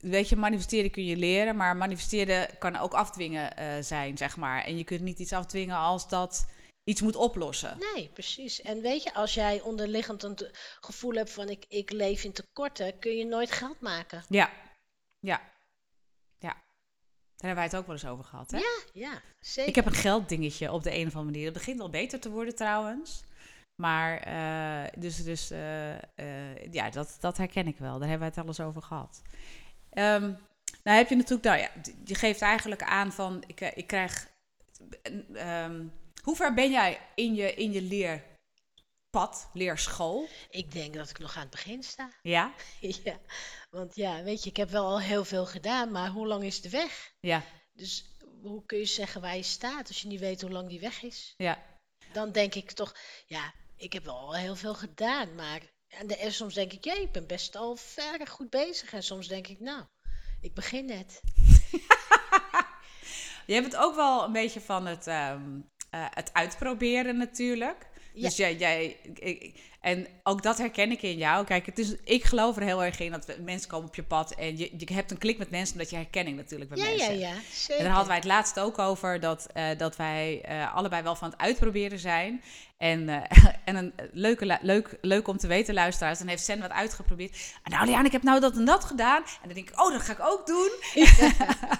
Weet 0.00 0.28
je, 0.28 0.36
manifesteren 0.36 0.90
kun 0.90 1.04
je 1.04 1.16
leren, 1.16 1.56
maar 1.56 1.76
manifesteren 1.76 2.58
kan 2.58 2.76
ook 2.76 2.92
afdwingen 2.92 3.56
eh, 3.56 3.66
zijn, 3.80 4.16
zeg 4.16 4.36
maar. 4.36 4.64
En 4.64 4.78
je 4.78 4.84
kunt 4.84 5.00
niet 5.00 5.18
iets 5.18 5.32
afdwingen 5.32 5.76
als 5.76 6.08
dat 6.08 6.46
iets 6.84 7.00
moet 7.00 7.16
oplossen. 7.16 7.78
Nee, 7.94 8.08
precies. 8.08 8.62
En 8.62 8.80
weet 8.80 9.02
je, 9.02 9.14
als 9.14 9.34
jij 9.34 9.60
onderliggend 9.60 10.22
een 10.22 10.38
gevoel 10.80 11.14
hebt 11.14 11.30
van 11.30 11.48
ik, 11.48 11.64
ik 11.68 11.90
leef 11.90 12.24
in 12.24 12.32
tekorten, 12.32 12.98
kun 12.98 13.16
je 13.16 13.24
nooit 13.24 13.50
geld 13.50 13.80
maken. 13.80 14.24
Ja, 14.28 14.50
ja. 15.20 15.51
Daar 17.42 17.50
hebben 17.50 17.70
wij 17.70 17.78
het 17.78 17.88
ook 17.88 17.92
wel 17.92 17.94
eens 17.94 18.18
over 18.18 18.24
gehad, 18.24 18.50
hè? 18.50 18.56
Ja, 18.56 18.80
ja, 18.92 19.20
zeker. 19.40 19.68
Ik 19.68 19.74
heb 19.74 19.86
een 19.86 19.92
gelddingetje 19.92 20.72
op 20.72 20.82
de 20.82 20.90
een 20.90 21.06
of 21.06 21.14
andere 21.14 21.24
manier. 21.24 21.44
Het 21.44 21.52
begint 21.52 21.78
wel 21.78 21.90
beter 21.90 22.20
te 22.20 22.30
worden 22.30 22.54
trouwens. 22.54 23.24
Maar, 23.74 24.18
eh, 24.18 25.00
dus, 25.00 25.24
dus 25.24 25.50
eh, 25.50 25.92
eh, 25.92 26.72
ja, 26.72 26.90
dat, 26.90 27.16
dat 27.20 27.36
herken 27.36 27.66
ik 27.66 27.78
wel. 27.78 27.98
Daar 27.98 28.08
hebben 28.08 28.18
wij 28.18 28.28
het 28.28 28.38
alles 28.38 28.60
over 28.60 28.82
gehad. 28.82 29.22
Ehm, 29.90 30.32
nou 30.82 30.96
heb 30.96 31.08
je 31.08 31.16
natuurlijk, 31.16 31.44
nou 31.44 31.58
ja, 31.58 31.70
je 32.04 32.14
geeft 32.14 32.40
eigenlijk 32.40 32.82
aan 32.82 33.12
van, 33.12 33.42
ik, 33.46 33.60
ik 33.60 33.86
krijg, 33.86 34.28
ehm, 35.32 35.84
hoe 36.22 36.36
ver 36.36 36.54
ben 36.54 36.70
jij 36.70 36.98
in 37.14 37.34
je, 37.34 37.54
in 37.54 37.72
je 37.72 37.82
leerpad, 39.12 39.48
leerschool? 39.52 40.28
Ik 40.50 40.72
denk 40.72 40.94
dat 40.94 41.10
ik 41.10 41.18
nog 41.18 41.36
aan 41.36 41.42
het 41.42 41.50
begin 41.50 41.82
sta. 41.82 42.10
Ja? 42.22 42.52
ja, 42.80 43.18
want 43.70 43.96
ja, 43.96 44.22
weet 44.22 44.44
je, 44.44 44.50
ik 44.50 44.56
heb 44.56 44.70
wel 44.70 44.84
al 44.84 45.00
heel 45.00 45.24
veel 45.24 45.46
gedaan, 45.46 45.90
maar 45.90 46.08
hoe 46.08 46.26
lang 46.26 46.44
is 46.44 46.60
de 46.60 46.70
weg? 46.70 47.12
Ja, 47.20 47.42
Dus 47.72 48.04
hoe 48.42 48.66
kun 48.66 48.78
je 48.78 48.84
zeggen 48.84 49.20
waar 49.20 49.36
je 49.36 49.42
staat 49.42 49.88
als 49.88 50.02
je 50.02 50.08
niet 50.08 50.20
weet 50.20 50.40
hoe 50.40 50.50
lang 50.50 50.68
die 50.68 50.80
weg 50.80 51.02
is? 51.02 51.34
ja. 51.36 51.70
Dan 52.12 52.32
denk 52.32 52.54
ik 52.54 52.70
toch, 52.70 52.94
ja, 53.26 53.52
ik 53.76 53.92
heb 53.92 54.04
wel 54.04 54.18
al 54.18 54.34
heel 54.34 54.56
veel 54.56 54.74
gedaan, 54.74 55.34
maar 55.34 55.60
en, 55.88 56.06
de, 56.06 56.16
en 56.16 56.32
soms 56.32 56.54
denk 56.54 56.72
ik, 56.72 56.84
ja, 56.84 56.94
ik 56.94 57.12
ben 57.12 57.26
best 57.26 57.56
al 57.56 57.76
ver 57.76 58.26
goed 58.26 58.50
bezig. 58.50 58.92
En 58.92 59.02
soms 59.02 59.28
denk 59.28 59.46
ik, 59.46 59.60
nou, 59.60 59.82
ik 60.40 60.54
begin 60.54 60.86
net. 60.86 61.20
Je 63.46 63.54
hebt 63.54 63.66
het 63.66 63.76
ook 63.76 63.94
wel 63.94 64.24
een 64.24 64.32
beetje 64.32 64.60
van 64.60 64.86
het, 64.86 65.06
ehm, 65.06 65.60
eh, 65.90 66.06
het 66.10 66.32
uitproberen 66.32 67.16
natuurlijk. 67.16 67.86
Ja. 68.14 68.28
Dus 68.28 68.36
jij, 68.36 68.56
jij 68.56 68.96
ik- 69.14 69.70
en 69.80 70.06
ook 70.22 70.42
dat 70.42 70.58
herken 70.58 70.90
ik 70.90 71.02
in 71.02 71.16
jou. 71.16 71.44
Kijk, 71.44 71.66
het 71.66 71.78
is, 71.78 71.94
ik 72.04 72.24
geloof 72.24 72.56
er 72.56 72.62
heel 72.62 72.84
erg 72.84 73.00
in 73.00 73.10
dat 73.10 73.26
mensen 73.44 73.68
komen 73.68 73.88
op 73.88 73.94
je 73.94 74.02
pad 74.02 74.34
en 74.34 74.58
je, 74.58 74.70
je 74.76 74.94
hebt 74.94 75.10
een 75.10 75.18
klik 75.18 75.38
met 75.38 75.50
mensen 75.50 75.72
omdat 75.74 75.90
je 75.90 75.96
herkenning 75.96 76.36
natuurlijk 76.36 76.70
bij 76.70 76.78
Ja, 76.78 76.84
ja, 76.88 76.96
mensen. 76.96 77.18
ja, 77.18 77.28
En 77.30 77.42
zeker. 77.52 77.82
daar 77.82 77.90
hadden 77.92 78.08
wij 78.08 78.16
het 78.16 78.26
laatst 78.26 78.60
ook 78.60 78.78
over 78.78 79.20
dat, 79.20 79.46
eh, 79.52 79.64
dat 79.78 79.96
wij 79.96 80.40
eh, 80.44 80.74
allebei 80.74 81.02
wel 81.02 81.14
van 81.16 81.30
het 81.30 81.40
uitproberen 81.40 81.98
zijn. 81.98 82.42
En, 82.78 83.08
eh, 83.08 83.46
en 83.64 83.76
een 83.76 83.92
leuke, 84.12 84.58
leuk, 84.62 84.98
leuk 85.00 85.28
om 85.28 85.36
te 85.36 85.46
weten, 85.46 85.74
luisteraars. 85.74 86.18
Dan 86.18 86.28
heeft 86.28 86.44
Sen 86.44 86.60
wat 86.60 86.70
uitgeprobeerd. 86.70 87.36
En 87.62 87.70
nou, 87.72 87.86
Liane, 87.86 88.06
ik 88.06 88.12
heb 88.12 88.22
nou 88.22 88.40
dat 88.40 88.56
en 88.56 88.64
dat 88.64 88.84
gedaan. 88.84 89.22
En 89.22 89.44
dan 89.44 89.54
denk 89.54 89.68
ik, 89.70 89.80
oh, 89.80 89.92
dat 89.92 90.02
ga 90.02 90.12
ik 90.12 90.20
ook 90.22 90.46
doen. 90.46 90.70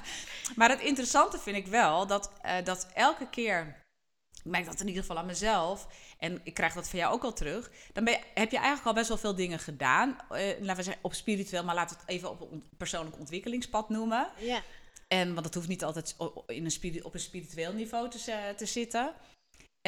maar 0.56 0.68
het 0.68 0.80
interessante 0.80 1.38
vind 1.38 1.56
ik 1.56 1.66
wel 1.66 2.06
dat, 2.06 2.30
dat 2.64 2.86
elke 2.94 3.28
keer. 3.30 3.80
Ik 4.44 4.50
merk 4.50 4.64
dat 4.66 4.80
in 4.80 4.86
ieder 4.86 5.02
geval 5.02 5.18
aan 5.18 5.26
mezelf. 5.26 5.86
En 6.18 6.40
ik 6.44 6.54
krijg 6.54 6.74
dat 6.74 6.88
van 6.88 6.98
jou 6.98 7.12
ook 7.14 7.22
al 7.24 7.32
terug. 7.32 7.70
Dan 7.92 8.04
ben 8.04 8.12
je, 8.12 8.20
heb 8.34 8.50
je 8.50 8.56
eigenlijk 8.56 8.86
al 8.86 8.92
best 8.94 9.08
wel 9.08 9.18
veel 9.18 9.34
dingen 9.34 9.58
gedaan. 9.58 10.16
eh, 10.30 10.46
laten 10.60 10.76
we 10.76 10.82
zeggen 10.82 11.02
op 11.04 11.14
spiritueel, 11.14 11.64
maar 11.64 11.74
laten 11.74 11.96
we 11.96 12.02
het 12.02 12.10
even 12.10 12.30
op 12.30 12.52
een 12.52 12.64
persoonlijk 12.76 13.18
ontwikkelingspad 13.18 13.88
noemen. 13.88 14.28
Ja, 14.38 14.62
En, 15.08 15.34
want 15.34 15.46
het 15.46 15.54
hoeft 15.54 15.68
niet 15.68 15.84
altijd 15.84 16.16
in 16.46 16.64
een 16.82 17.04
op 17.04 17.14
een 17.14 17.20
spiritueel 17.20 17.72
niveau 17.72 18.10
te, 18.10 18.52
te 18.56 18.66
zitten. 18.66 19.12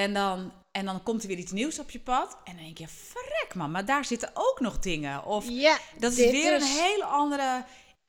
En 0.01 0.15
dan, 0.15 0.53
en 0.73 0.85
dan 0.85 1.03
komt 1.03 1.23
er 1.23 1.29
weer 1.29 1.37
iets 1.39 1.53
nieuws 1.53 1.79
op 1.79 1.91
je 1.91 2.01
pad. 2.01 2.37
En 2.45 2.55
dan 2.57 2.65
denk 2.65 2.79
je, 2.79 2.89
verrek 2.89 3.55
man, 3.55 3.71
maar 3.71 3.85
daar 3.85 4.05
zitten 4.05 4.31
ook 4.35 4.61
nog 4.61 4.79
dingen. 4.79 5.25
Of 5.25 5.49
ja 5.49 5.79
dat 5.99 6.13
is 6.13 6.31
weer 6.31 6.55
is- 6.57 6.63
een 6.63 6.83
hele 6.83 7.05
andere, 7.05 7.65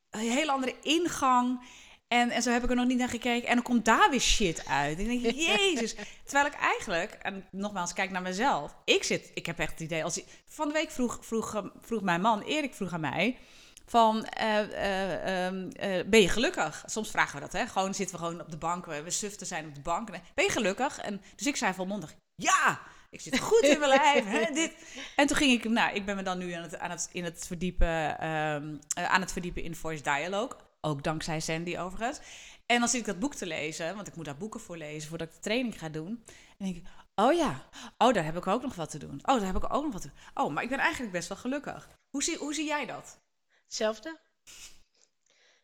een 0.10 0.20
hele 0.32 0.52
andere 0.52 0.76
ingang. 0.82 1.62
En, 2.08 2.30
en 2.30 2.42
zo 2.42 2.52
heb 2.52 2.64
ik 2.64 2.70
er 2.70 2.76
nog 2.76 2.86
niet 2.86 2.98
naar 2.98 3.10
gekeken. 3.10 3.48
En 3.48 3.56
dan 3.56 3.64
komt 3.64 3.86
daar 3.86 4.10
weer 4.10 4.20
shit 4.20 4.66
uit. 4.68 5.00
En 5.00 5.10
ik 5.10 5.24
denk, 5.24 5.36
jezus. 5.58 5.96
Terwijl 6.24 6.46
ik 6.46 6.54
eigenlijk, 6.54 7.12
en 7.12 7.46
nogmaals, 7.52 7.94
kijk 7.94 8.12
naar 8.12 8.22
mezelf. 8.22 8.76
Ik 8.86 9.04
zit, 9.04 9.32
ik 9.34 9.46
heb 9.46 9.60
echt 9.60 9.72
het 9.72 9.80
idee, 9.80 10.04
als 10.04 10.22
van 10.48 10.68
de 10.68 10.74
week 10.74 10.92
vroeg, 10.92 11.20
vroeg, 11.22 11.72
vroeg 11.82 12.02
mijn 12.02 12.22
man, 12.22 12.42
Erik 12.42 12.74
vroeg 12.74 12.94
aan 12.94 13.00
mij, 13.00 13.38
van, 13.86 14.26
eh, 14.26 14.60
eh, 14.60 15.46
ehm, 15.46 15.70
eh, 15.70 16.06
ben 16.06 16.22
je 16.22 16.30
gelukkig? 16.30 16.84
Soms 16.86 17.12
vragen 17.12 17.36
we 17.36 17.42
dat, 17.42 17.54
hè. 17.54 17.68
Gewoon 17.68 17.94
zitten 17.94 18.16
we 18.16 18.24
gewoon 18.24 18.42
op 18.42 18.52
de 18.52 18.58
bank, 18.58 18.86
we, 18.86 19.04
we 19.04 19.12
suften 19.12 19.48
zijn 19.48 19.68
op 19.68 19.76
de 19.76 19.82
bank. 19.82 20.10
En, 20.10 20.22
Ben 20.34 20.46
je 20.46 20.52
gelukkig? 20.52 20.98
En, 21.00 21.22
dus 21.36 21.48
ik 21.48 21.56
zei 21.56 21.74
volmondig, 21.74 22.16
ja! 22.36 22.82
Ik 23.16 23.22
zit 23.22 23.40
goed 23.40 23.62
in 23.62 23.80
mijn 23.80 23.90
lijf. 24.02 24.26
Hè, 24.26 24.54
dit. 24.54 24.74
En 25.16 25.28
toen 25.28 25.38
ging 25.38 25.52
ik, 25.52 25.70
nou, 25.70 25.96
ik 25.96 26.06
ben 26.06 26.16
me 26.16 26.24
dan 26.24 26.38
nu 26.38 26.52
aan 26.52 26.62
het, 26.62 26.80
aan 26.80 26.90
het, 26.90 27.10
in 27.12 27.24
het 27.24 27.48
verdiepen, 27.48 28.20
ehm, 28.20 28.76
eh, 28.96 29.06
aan 29.06 29.22
het 29.22 29.32
verdiepen 29.32 29.64
in 29.64 29.76
Voice 29.76 30.04
Dialogue. 30.04 30.58
Ook 30.86 31.04
dankzij 31.04 31.40
Sandy 31.40 31.78
overigens. 31.78 32.20
En 32.66 32.80
dan 32.80 32.88
zit 32.88 33.00
ik 33.00 33.06
dat 33.06 33.20
boek 33.20 33.36
te 33.36 33.46
lezen, 33.46 33.96
want 33.96 34.08
ik 34.08 34.16
moet 34.16 34.26
daar 34.26 34.38
boeken 34.38 34.60
voor 34.60 34.78
lezen 34.78 35.10
voordat 35.10 35.28
ik 35.28 35.34
de 35.34 35.40
training 35.40 35.80
ga 35.80 35.90
doen. 35.90 36.24
En 36.58 36.66
denk 36.66 36.76
ik, 36.76 36.88
oh 37.16 37.34
ja, 37.34 37.70
oh 37.98 38.14
daar 38.14 38.26
heb 38.26 38.38
ik 38.38 38.48
ook 38.48 38.62
nog 38.62 38.76
wat 38.76 38.90
te 38.90 38.98
doen. 38.98 39.20
Oh, 39.22 39.36
daar 39.36 39.46
heb 39.46 39.56
ik 39.56 39.74
ook 39.74 39.84
nog 39.84 39.94
wat 39.94 40.02
te 40.02 40.08
doen. 40.08 40.46
Oh, 40.46 40.54
maar 40.54 40.64
ik 40.64 40.70
ben 40.70 40.80
eigenlijk 40.80 41.12
best 41.12 41.28
wel 41.28 41.38
gelukkig. 41.38 41.90
Hoe 42.10 42.24
zie, 42.24 42.38
hoe 42.38 42.54
zie 42.54 42.66
jij 42.66 42.86
dat? 42.86 43.20
Hetzelfde? 43.64 44.20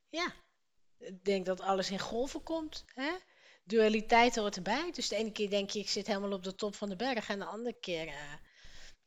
Ja. 0.10 0.34
Ik 0.98 1.24
denk 1.24 1.46
dat 1.46 1.62
alles 1.62 1.92
in 1.92 2.00
golven 2.00 2.44
komt. 2.44 2.86
Hè? 2.94 3.12
Dualiteit 3.64 4.36
hoort 4.36 4.56
erbij. 4.56 4.92
Dus 4.92 5.08
de 5.08 5.16
ene 5.16 5.32
keer 5.32 5.50
denk 5.50 5.70
je, 5.70 5.80
ik 5.80 5.90
zit 5.90 6.08
helemaal 6.08 6.32
op 6.32 6.44
de 6.44 6.56
top 6.56 6.76
van 6.76 6.90
de 6.90 6.96
berg. 6.96 7.30
En 7.30 7.40
de 7.40 7.46
andere 7.46 7.80
keer, 7.80 8.08
eh, 8.08 8.34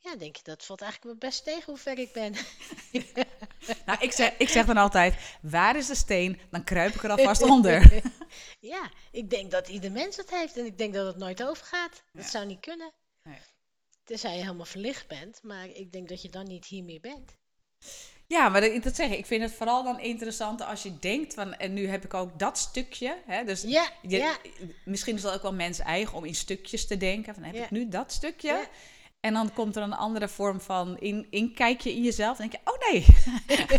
ja, 0.05 0.17
denk 0.17 0.37
je, 0.37 0.43
dat 0.43 0.65
valt 0.65 0.81
eigenlijk 0.81 1.11
wel 1.21 1.31
best 1.31 1.45
tegen 1.45 1.63
hoe 1.65 1.77
ver 1.77 1.99
ik 1.99 2.13
ben. 2.13 2.35
Nou, 3.87 3.99
ik 4.01 4.13
zeg, 4.13 4.33
ik 4.39 4.49
zeg 4.49 4.67
dan 4.67 4.77
altijd, 4.77 5.15
waar 5.43 5.77
is 5.77 5.87
de 5.87 5.95
steen? 5.95 6.41
Dan 6.51 6.65
kruip 6.65 6.95
ik 6.95 7.03
er 7.03 7.11
alvast 7.11 7.43
onder. 7.57 8.03
ja, 8.61 8.91
ik 9.13 9.31
denk 9.31 9.51
dat 9.51 9.69
ieder 9.69 9.93
mens 9.93 10.17
het 10.17 10.31
heeft. 10.31 10.57
En 10.57 10.65
ik 10.65 10.79
denk 10.79 10.95
dat 10.95 11.07
het 11.07 11.17
nooit 11.17 11.43
overgaat. 11.45 12.03
Dat 12.13 12.25
zou 12.27 12.47
niet 12.47 12.61
kunnen. 12.61 12.93
Nee. 13.23 13.39
Tenzij 14.05 14.37
je 14.37 14.43
helemaal 14.43 14.65
verlicht 14.67 15.07
bent. 15.09 15.41
Maar 15.43 15.67
ik 15.69 15.93
denk 15.93 16.09
dat 16.09 16.23
je 16.23 16.29
dan 16.29 16.45
niet 16.47 16.65
hier 16.67 16.85
meer 16.85 17.01
bent. 17.01 17.37
Ja, 18.27 18.49
maar 18.49 18.61
dat, 18.61 18.83
dat 18.83 18.95
zeg 18.97 19.11
ik. 19.11 19.19
Ik 19.19 19.27
vind 19.27 19.43
het 19.43 19.53
vooral 19.53 19.85
dan 19.85 20.01
interessant 20.01 20.61
als 20.63 20.83
je 20.83 20.99
denkt 20.99 21.35
van, 21.35 21.55
en 21.55 21.73
nu 21.73 21.87
heb 21.89 22.05
ik 22.05 22.15
ook 22.15 22.39
dat 22.39 22.59
stukje. 22.59 23.17
Hè, 23.27 23.45
dus 23.45 23.63
Ja, 23.63 23.91
je- 24.03 24.17
ja. 24.17 24.37
misschien 24.85 25.15
is 25.15 25.23
dat 25.23 25.35
ook 25.35 25.43
wel 25.43 25.55
mens 25.55 25.79
eigen 25.79 26.17
om 26.17 26.25
in 26.25 26.35
stukjes 26.35 26.87
te 26.87 26.97
denken. 26.97 27.35
Van, 27.35 27.43
heb 27.43 27.55
Ja. 27.55 27.65
ik 27.65 27.71
nu 27.71 27.89
dat 27.89 28.13
stukje? 28.13 28.69
En 29.25 29.33
dan 29.35 29.53
komt 29.53 29.77
er 29.77 29.83
een 29.83 29.93
andere 29.93 30.29
vorm 30.29 30.61
van 30.61 30.99
in, 30.99 31.27
inkijkje 31.31 31.91
in 31.93 32.03
jezelf. 32.03 32.37
Dan 32.39 32.49
denk 32.49 32.63
je, 32.65 32.71
oh 32.73 32.79
nee, 32.91 33.05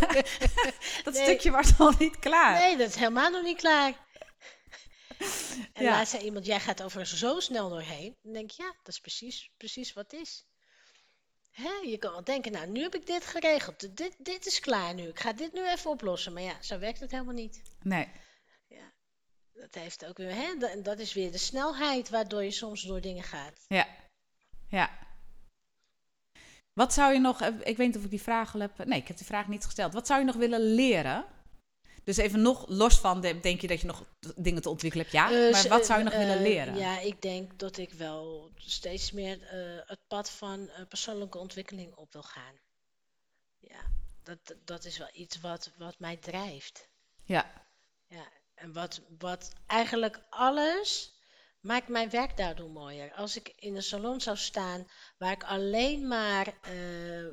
dat 1.04 1.14
Nee. 1.14 1.22
stukje 1.22 1.50
was 1.50 1.76
nog 1.76 1.98
niet 1.98 2.18
klaar. 2.18 2.58
Nee, 2.60 2.76
dat 2.76 2.88
is 2.88 2.94
helemaal 2.94 3.30
nog 3.30 3.42
niet 3.42 3.56
klaar. 3.56 4.04
En 5.72 5.84
Ja. 5.84 5.90
laatst 5.90 6.10
zei 6.12 6.24
iemand, 6.24 6.46
jij 6.46 6.60
gaat 6.60 6.82
over 6.82 7.06
zo 7.06 7.40
snel 7.40 7.68
doorheen. 7.68 8.16
Dan 8.22 8.32
denk 8.32 8.50
ik, 8.50 8.56
ja, 8.56 8.74
dat 8.82 8.94
is 8.94 9.00
precies, 9.00 9.50
precies 9.56 9.92
wat 9.92 10.10
het 10.10 10.20
is. 10.20 10.46
Hè, 11.50 11.70
je 11.84 11.98
kan 11.98 12.12
wel 12.12 12.24
denken, 12.24 12.52
nou, 12.52 12.66
nu 12.66 12.82
heb 12.82 12.94
ik 12.94 13.06
dit 13.06 13.24
geregeld. 13.26 13.96
Dit, 13.96 14.14
dit 14.18 14.46
is 14.46 14.60
klaar 14.60 14.94
nu. 14.94 15.08
Ik 15.08 15.20
ga 15.20 15.32
dit 15.32 15.52
nu 15.52 15.68
even 15.68 15.90
oplossen. 15.90 16.32
Maar 16.32 16.42
ja, 16.42 16.62
zo 16.62 16.78
werkt 16.78 17.00
het 17.00 17.10
helemaal 17.10 17.34
niet. 17.34 17.62
Nee. 17.82 18.08
Ja, 18.68 18.92
dat 19.52 19.74
heeft 19.74 20.04
ook 20.06 20.16
weer, 20.16 20.34
hè, 20.34 20.56
da- 20.58 20.76
dat 20.82 20.98
is 20.98 21.12
weer 21.12 21.32
de 21.32 21.38
snelheid 21.38 22.08
waardoor 22.08 22.44
je 22.44 22.50
soms 22.50 22.82
door 22.82 23.00
dingen 23.00 23.22
gaat. 23.24 23.64
Ja. 23.68 23.86
Ja. 24.68 25.04
Wat 26.76 26.92
zou 26.92 27.12
je 27.12 27.18
nog, 27.18 27.40
eh, 27.40 27.48
ik 27.62 27.76
weet 27.76 27.86
niet 27.86 27.96
of 27.96 28.04
ik 28.04 28.10
die 28.10 28.22
vraag 28.22 28.54
al 28.54 28.60
heb, 28.60 28.84
nee, 28.84 28.98
ik 29.00 29.08
heb 29.08 29.16
die 29.16 29.26
vraag 29.26 29.48
niet 29.48 29.64
gesteld. 29.64 29.92
Wat 29.92 30.06
zou 30.06 30.20
je 30.20 30.26
nog 30.26 30.34
willen 30.36 30.60
leren? 30.74 31.24
Dus 32.04 32.16
even 32.16 32.42
nog 32.42 32.64
los 32.68 32.98
van, 32.98 33.20
de- 33.20 33.40
denk 33.40 33.60
je 33.60 33.66
dat 33.66 33.80
je 33.80 33.86
nog 33.86 34.04
dingen 34.36 34.62
te 34.62 34.68
ontwikkelen 34.68 35.06
hebt? 35.10 35.16
Ja, 35.16 35.30
Eh, 35.46 35.52
maar 35.52 35.68
wat 35.68 35.86
zou 35.86 35.98
je 35.98 36.04
nog 36.04 36.14
willen 36.14 36.36
eh, 36.36 36.40
leren? 36.42 36.76
Ja, 36.76 36.98
ik 36.98 37.22
denk 37.22 37.58
dat 37.58 37.76
ik 37.76 37.92
wel 37.92 38.50
steeds 38.56 39.12
meer 39.12 39.38
het 39.86 39.98
pad 40.08 40.30
van 40.30 40.70
persoonlijke 40.88 41.38
ontwikkeling 41.38 41.94
op 41.94 42.12
wil 42.12 42.22
gaan. 42.22 42.54
Ja, 43.58 43.80
dat, 44.22 44.38
dat 44.64 44.84
is 44.84 44.98
wel 44.98 45.10
iets 45.12 45.40
wat, 45.40 45.70
wat 45.78 45.98
mij 45.98 46.16
drijft. 46.16 46.88
Ja. 47.24 47.50
Ja, 48.08 48.24
en 48.54 48.72
wat, 48.72 49.00
wat 49.18 49.52
eigenlijk 49.66 50.20
alles 50.30 51.15
maakt 51.66 51.88
mijn 51.88 52.10
werk 52.10 52.36
daardoor 52.36 52.70
mooier. 52.70 53.12
Als 53.12 53.36
ik 53.36 53.52
in 53.56 53.76
een 53.76 53.82
salon 53.82 54.20
zou 54.20 54.36
staan 54.36 54.86
waar 55.18 55.32
ik 55.32 55.44
alleen 55.44 56.06
maar, 56.06 56.46
eh, 56.46 57.26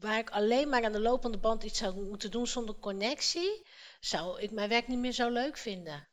waar 0.00 0.18
ik 0.18 0.30
alleen 0.30 0.68
maar 0.68 0.84
aan 0.84 0.92
de 0.92 1.00
lopende 1.00 1.38
band 1.38 1.64
iets 1.64 1.78
zou 1.78 2.04
moeten 2.04 2.30
doen 2.30 2.46
zonder 2.46 2.78
connectie, 2.78 3.66
zou 4.00 4.40
ik 4.40 4.50
mijn 4.50 4.68
werk 4.68 4.88
niet 4.88 4.98
meer 4.98 5.12
zo 5.12 5.30
leuk 5.30 5.56
vinden. 5.56 6.08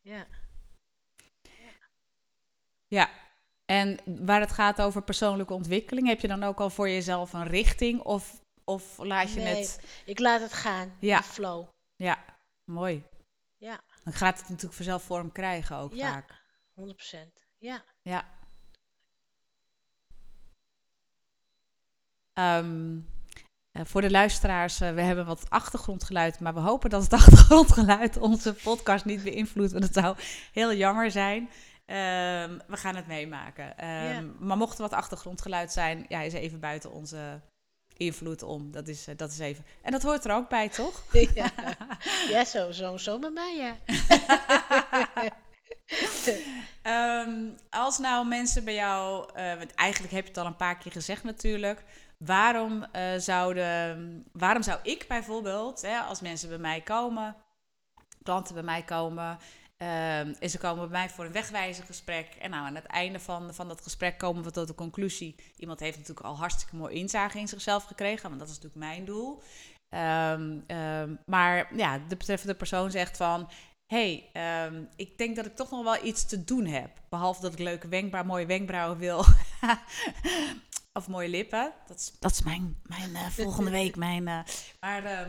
Ja. 0.00 0.26
Ja. 2.86 3.10
En 3.64 3.98
waar 4.04 4.40
het 4.40 4.52
gaat 4.52 4.80
over 4.80 5.02
persoonlijke 5.02 5.54
ontwikkeling, 5.54 6.08
heb 6.08 6.20
je 6.20 6.28
dan 6.28 6.42
ook 6.42 6.60
al 6.60 6.70
voor 6.70 6.88
jezelf 6.88 7.32
een 7.32 7.46
richting? 7.46 8.00
Of, 8.00 8.44
of 8.64 8.98
laat 8.98 9.32
je 9.32 9.40
Nee, 9.40 9.54
het... 9.54 10.02
ik 10.04 10.18
laat 10.18 10.40
het 10.40 10.52
gaan. 10.52 10.96
Ja. 11.00 11.18
De 11.18 11.24
flow. 11.24 11.68
Ja, 11.96 12.24
mooi. 12.64 13.04
Ja, 13.56 13.80
Dan 14.04 14.12
gaat 14.12 14.38
het 14.38 14.48
natuurlijk 14.48 14.74
vanzelf 14.74 15.02
vorm 15.02 15.32
krijgen 15.32 15.76
ook 15.76 15.94
Ja. 15.94 16.10
vaak. 16.12 16.42
100%. 16.74 17.46
Ja. 17.58 17.82
Ja. 18.02 18.24
Ehm, 22.32 22.98
eh, 23.72 23.82
voor 23.84 24.00
de 24.00 24.10
luisteraars, 24.10 24.80
eh, 24.80 24.94
we 24.94 25.00
hebben 25.02 25.26
wat 25.26 25.50
achtergrondgeluid, 25.50 26.40
maar 26.40 26.54
we 26.54 26.60
hopen 26.60 26.90
dat 26.90 27.02
het 27.02 27.12
achtergrondgeluid 27.22 28.16
onze 28.16 28.54
podcast 28.54 29.04
niet 29.04 29.22
beïnvloedt, 29.22 29.72
want 29.72 29.84
het 29.84 29.94
zou 29.94 30.16
heel 30.52 30.72
jammer 30.74 31.10
zijn. 31.10 31.50
Ehm, 31.86 32.58
we 32.66 32.76
gaan 32.76 32.96
het 32.96 33.06
meemaken. 33.06 33.76
Ehm, 33.78 33.88
Ja. 34.04 34.20
Maar 34.38 34.56
mocht 34.56 34.74
er 34.76 34.82
wat 34.82 34.92
achtergrondgeluid 34.92 35.72
zijn, 35.72 36.04
ja, 36.08 36.20
is 36.20 36.32
even 36.32 36.60
buiten 36.60 36.90
onze 36.92 37.40
invloed 38.00 38.42
om. 38.42 38.70
Dat 38.70 38.88
is, 38.88 39.06
eh, 39.06 39.16
dat 39.16 39.30
is 39.30 39.38
even. 39.38 39.64
En 39.82 39.92
dat 39.92 40.02
hoort 40.02 40.24
er 40.24 40.34
ook 40.34 40.48
bij, 40.48 40.68
toch? 40.68 41.02
ja. 41.34 41.50
ja, 42.34 42.44
zo, 42.44 42.70
zo, 42.70 42.96
zo 42.96 43.18
met 43.18 43.32
mij, 43.32 43.56
ja. 43.56 43.76
Ehm, 46.82 47.48
als 47.70 47.98
nou 47.98 48.26
mensen 48.26 48.64
bij 48.64 48.74
jou, 48.74 49.30
eh, 49.34 49.56
want 49.56 49.74
eigenlijk 49.74 50.12
heb 50.12 50.22
je 50.22 50.28
het 50.28 50.38
al 50.38 50.46
een 50.46 50.56
paar 50.56 50.78
keer 50.78 50.92
gezegd 50.92 51.24
natuurlijk. 51.24 51.84
Waarom, 52.18 52.84
eh, 52.92 53.02
zouden, 53.16 54.24
waarom 54.32 54.62
zou 54.62 54.78
ik 54.82 55.04
bijvoorbeeld, 55.08 55.82
hè, 55.82 55.98
als 55.98 56.20
mensen 56.20 56.48
bij 56.48 56.58
mij 56.58 56.80
komen, 56.80 57.36
klanten 58.22 58.54
bij 58.54 58.62
mij 58.62 58.82
komen, 58.82 59.38
ehm, 59.80 60.34
en 60.38 60.50
ze 60.50 60.58
komen 60.58 60.88
bij 60.88 60.98
mij 60.98 61.10
voor 61.10 61.24
een 61.24 61.32
wegwijzergesprek. 61.32 62.36
En 62.40 62.50
nou, 62.50 62.66
aan 62.66 62.74
het 62.74 62.86
einde 62.86 63.20
van, 63.20 63.54
van 63.54 63.68
dat 63.68 63.80
gesprek 63.80 64.18
komen 64.18 64.42
we 64.42 64.50
tot 64.50 64.66
de 64.66 64.74
conclusie. 64.74 65.34
Iemand 65.56 65.80
heeft 65.80 65.98
natuurlijk 65.98 66.26
al 66.26 66.36
hartstikke 66.36 66.76
mooi 66.76 66.94
inzage 66.94 67.38
in 67.38 67.48
zichzelf 67.48 67.84
gekregen, 67.84 68.28
want 68.28 68.40
dat 68.40 68.48
is 68.48 68.54
natuurlijk 68.54 68.84
mijn 68.84 69.04
doel. 69.04 69.42
Ehm, 69.88 70.58
ehm, 70.66 71.14
maar 71.26 71.76
ja, 71.76 71.98
de 72.08 72.16
betreffende 72.16 72.54
persoon 72.54 72.90
zegt 72.90 73.16
van 73.16 73.50
hey, 73.86 74.30
ik 74.96 75.18
denk 75.18 75.36
dat 75.36 75.46
ik 75.46 75.56
toch 75.56 75.70
nog 75.70 75.84
wel 75.84 76.04
iets 76.04 76.26
te 76.26 76.44
doen 76.44 76.66
heb. 76.66 76.90
Behalve 77.08 77.40
dat 77.40 77.52
ik 77.52 77.58
leuke 77.58 77.88
wenkbrauw, 77.88 78.24
mooie 78.24 78.46
wenkbrauwen 78.46 78.98
wil. 78.98 79.18
of 80.92 81.08
mooie 81.08 81.28
lippen. 81.28 81.72
Dat 81.86 81.96
is, 81.96 82.12
dat 82.18 82.30
is 82.30 82.42
mijn, 82.42 82.80
mijn 82.82 83.14
eh, 83.14 83.26
volgende 83.26 83.70
week. 83.70 83.96
Mijn, 83.96 84.28
eh, 84.28 84.38
maar 84.80 85.26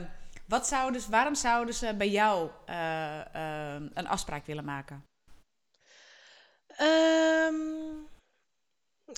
wat 0.52 0.68
zouden, 0.68 1.02
ze- 1.02 1.10
waarom 1.10 1.36
zouden 1.36 1.74
ze 1.74 1.96
bij 1.98 2.10
jou 2.10 2.50
eh, 2.66 3.36
ehm, 3.36 3.88
een 3.94 4.08
afspraak 4.08 4.46
willen 4.46 4.66
maken? 4.66 5.06
Ehm, 6.68 7.56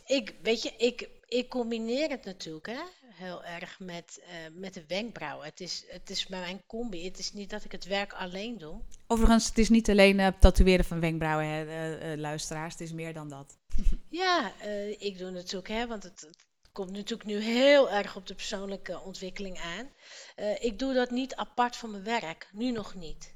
ik, 0.05 0.35
weet 0.41 0.61
je, 0.63 0.73
ik, 0.77 1.09
ik 1.27 1.49
combineer 1.49 2.09
het 2.09 2.25
natuurlijk 2.25 2.65
hè, 2.65 2.81
heel 3.07 3.43
erg 3.43 3.79
met, 3.79 4.21
eh, 4.27 4.35
met 4.53 4.73
de 4.73 4.83
wenkbrauwen. 4.87 5.45
Het 5.45 5.59
is, 5.59 5.85
het 5.87 6.09
is 6.09 6.27
mijn 6.27 6.61
combi. 6.67 7.05
Het 7.05 7.19
is 7.19 7.33
niet 7.33 7.49
dat 7.49 7.63
ik 7.63 7.71
het 7.71 7.85
werk 7.85 8.13
alleen 8.13 8.57
doe. 8.57 8.81
Overigens, 9.07 9.47
het 9.47 9.57
is 9.57 9.69
niet 9.69 9.89
alleen 9.89 10.19
eh, 10.19 10.27
tatoeëren 10.39 10.85
van 10.85 10.99
wenkbrauwen, 10.99 11.45
hè, 11.47 11.65
eh, 11.65 12.11
eh, 12.13 12.19
luisteraars. 12.19 12.73
Het 12.73 12.81
is 12.81 12.91
meer 12.93 13.13
dan 13.13 13.29
dat. 13.29 13.57
Ja, 14.09 14.51
eh, 14.59 14.89
ik 15.01 15.17
doe 15.17 15.29
natuurlijk, 15.29 15.67
hè, 15.67 15.87
want 15.87 16.03
het 16.03 16.29
komt 16.73 16.91
natuurlijk 16.91 17.29
nu 17.29 17.39
heel 17.39 17.91
erg 17.91 18.15
op 18.15 18.27
de 18.27 18.36
persoonlijke 18.36 18.99
ontwikkeling 18.99 19.59
aan. 19.59 19.89
Eh, 20.36 20.63
ik 20.63 20.79
doe 20.79 20.93
dat 20.93 21.12
niet 21.12 21.36
apart 21.36 21.75
van 21.75 21.91
mijn 21.91 22.03
werk. 22.03 22.49
Nu 22.51 22.71
nog 22.71 22.95
niet. 22.95 23.36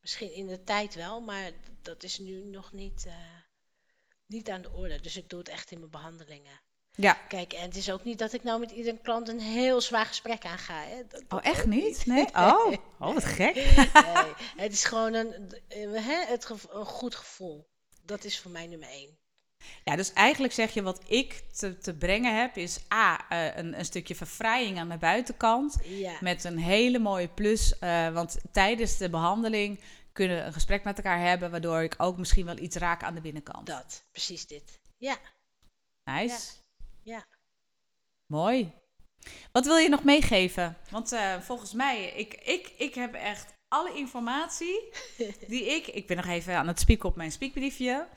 Misschien 0.00 0.32
in 0.32 0.46
de 0.46 0.64
tijd 0.64 0.94
wel, 0.94 1.20
maar 1.20 1.50
dat 1.82 2.02
is 2.02 2.18
nu 2.18 2.44
nog 2.44 2.72
niet, 2.72 3.04
eh, 3.06 3.14
niet 4.26 4.50
aan 4.50 4.62
de 4.62 4.70
orde. 4.70 5.00
Dus 5.00 5.16
ik 5.16 5.28
doe 5.28 5.38
het 5.38 5.48
echt 5.48 5.70
in 5.70 5.78
mijn 5.78 5.90
behandelingen. 5.90 6.60
Ja. 6.94 7.12
Kijk, 7.12 7.52
en 7.52 7.62
het 7.62 7.76
is 7.76 7.90
ook 7.90 8.04
niet 8.04 8.18
dat 8.18 8.32
ik 8.32 8.42
nou 8.42 8.60
met 8.60 8.70
iedere 8.70 8.98
klant 8.98 9.28
een 9.28 9.40
heel 9.40 9.80
zwaar 9.80 10.06
gesprek 10.06 10.44
aanga. 10.44 10.82
Hè. 10.82 11.06
Dat, 11.08 11.22
Oh, 11.28 11.38
echt 11.42 11.66
niet? 11.66 12.06
Nee? 12.06 12.26
Oh, 12.36 12.72
oh 12.98 13.14
wat 13.14 13.24
gek. 13.24 13.54
Nee, 13.54 14.34
het 14.56 14.72
is 14.72 14.84
gewoon 14.84 15.14
een, 15.14 15.62
eh, 15.68 16.06
hè, 16.06 16.24
het 16.26 16.48
een 16.70 16.86
goed 16.86 17.14
gevoel. 17.14 17.68
Dat 18.02 18.24
is 18.24 18.40
voor 18.40 18.50
mij 18.50 18.66
nummer 18.66 18.88
één. 18.88 19.18
Ja, 19.84 19.96
dus 19.96 20.12
eigenlijk 20.12 20.52
zeg 20.52 20.74
je 20.74 20.82
wat 20.82 21.00
ik 21.10 21.42
te, 21.52 21.78
te 21.78 21.94
brengen 21.96 22.40
heb, 22.40 22.56
is 22.56 22.80
A, 22.92 23.28
eh, 23.28 23.56
een, 23.56 23.78
een 23.78 23.84
stukje 23.84 24.14
verfraaiing 24.14 24.78
aan 24.78 24.88
de 24.88 24.96
buitenkant. 24.98 25.76
Ja, 25.84 26.16
Met 26.20 26.44
een 26.44 26.58
hele 26.58 26.98
mooie 26.98 27.28
plus. 27.28 27.78
eh, 27.78 28.08
want 28.12 28.38
tijdens 28.52 28.96
de 28.96 29.10
behandeling 29.10 29.80
kunnen 30.12 30.36
we 30.36 30.42
een 30.42 30.52
gesprek 30.52 30.84
met 30.84 30.96
elkaar 30.96 31.20
hebben, 31.20 31.50
waardoor 31.50 31.82
ik 31.82 31.94
ook 31.98 32.16
misschien 32.18 32.46
wel 32.46 32.58
iets 32.58 32.76
raak 32.76 33.02
aan 33.02 33.14
de 33.14 33.20
binnenkant. 33.20 33.66
dat. 33.66 34.04
Precies 34.12 34.46
dit. 34.46 34.80
Ja, 34.96 35.16
Nice. 36.04 36.52
ja. 37.02 37.24
Mooi. 38.26 38.72
Wat 39.52 39.64
wil 39.66 39.76
je 39.76 39.88
nog 39.88 40.04
meegeven? 40.04 40.76
Want 40.90 41.12
eh, 41.12 41.40
volgens 41.40 41.72
mij, 41.72 42.06
ik, 42.06 42.34
ik, 42.34 42.72
ik 42.78 42.94
heb 42.94 43.14
echt 43.14 43.54
alle 43.68 43.94
informatie 43.94 44.88
die 45.48 45.66
ik... 45.66 45.86
Ik 45.86 46.06
ben 46.06 46.16
nog 46.16 46.26
even 46.26 46.56
aan 46.56 46.68
het 46.68 46.80
spieken 46.80 47.08
op 47.08 47.16
mijn 47.16 47.32
spiekbriefje. 47.32 48.08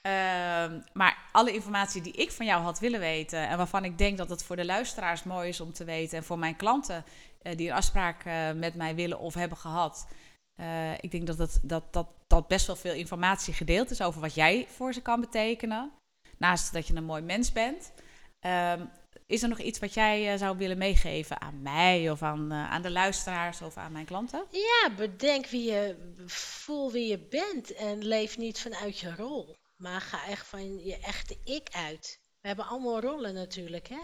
Ehm, 0.00 0.80
maar 0.92 1.28
alle 1.32 1.52
informatie 1.52 2.02
die 2.02 2.12
ik 2.12 2.30
van 2.30 2.46
jou 2.46 2.62
had 2.62 2.78
willen 2.78 3.00
weten... 3.00 3.48
en 3.48 3.56
waarvan 3.56 3.84
ik 3.84 3.98
denk 3.98 4.18
dat 4.18 4.30
het 4.30 4.42
voor 4.42 4.56
de 4.56 4.64
luisteraars 4.64 5.22
mooi 5.22 5.48
is 5.48 5.60
om 5.60 5.72
te 5.72 5.84
weten... 5.84 6.18
en 6.18 6.24
voor 6.24 6.38
mijn 6.38 6.56
klanten 6.56 7.04
eh, 7.42 7.56
die 7.56 7.68
een 7.68 7.74
afspraak 7.74 8.24
eh, 8.24 8.52
met 8.52 8.74
mij 8.74 8.94
willen 8.94 9.18
of 9.18 9.34
hebben 9.34 9.58
gehad... 9.58 10.08
eh, 10.54 10.92
ik 10.92 11.10
denk 11.10 11.26
dat, 11.26 11.58
dat, 11.62 11.92
dat, 11.92 12.08
dat 12.26 12.48
best 12.48 12.66
wel 12.66 12.76
veel 12.76 12.94
informatie 12.94 13.54
gedeeld 13.54 13.90
is... 13.90 14.02
over 14.02 14.20
wat 14.20 14.34
jij 14.34 14.66
voor 14.76 14.92
ze 14.92 15.02
kan 15.02 15.20
betekenen. 15.20 15.90
Naast 16.38 16.72
dat 16.72 16.86
je 16.86 16.94
een 16.94 17.04
mooi 17.04 17.22
mens 17.22 17.52
bent... 17.52 17.92
Ehm, 18.40 18.84
is 19.26 19.42
er 19.42 19.48
nog 19.48 19.58
iets 19.60 19.78
wat 19.78 19.94
jij 19.94 20.38
zou 20.38 20.56
willen 20.56 20.78
meegeven 20.78 21.40
aan 21.40 21.62
mij 21.62 22.10
of 22.10 22.22
aan, 22.22 22.52
aan 22.52 22.82
de 22.82 22.90
luisteraars 22.90 23.62
of 23.62 23.76
aan 23.76 23.92
mijn 23.92 24.04
klanten? 24.04 24.44
Ja, 24.50 24.90
bedenk 24.96 25.46
wie 25.46 25.70
je, 25.70 26.12
voel 26.26 26.92
wie 26.92 27.06
je 27.06 27.18
bent 27.18 27.74
en 27.74 28.04
leef 28.04 28.38
niet 28.38 28.60
vanuit 28.60 28.98
je 28.98 29.14
rol. 29.16 29.56
Maar 29.78 30.00
ga 30.00 30.26
echt 30.26 30.46
van 30.46 30.84
je 30.84 30.98
echte 30.98 31.36
ik 31.44 31.68
uit. 31.70 32.20
We 32.40 32.46
hebben 32.46 32.66
allemaal 32.66 33.00
rollen 33.00 33.34
natuurlijk, 33.34 33.88
hè. 33.88 34.00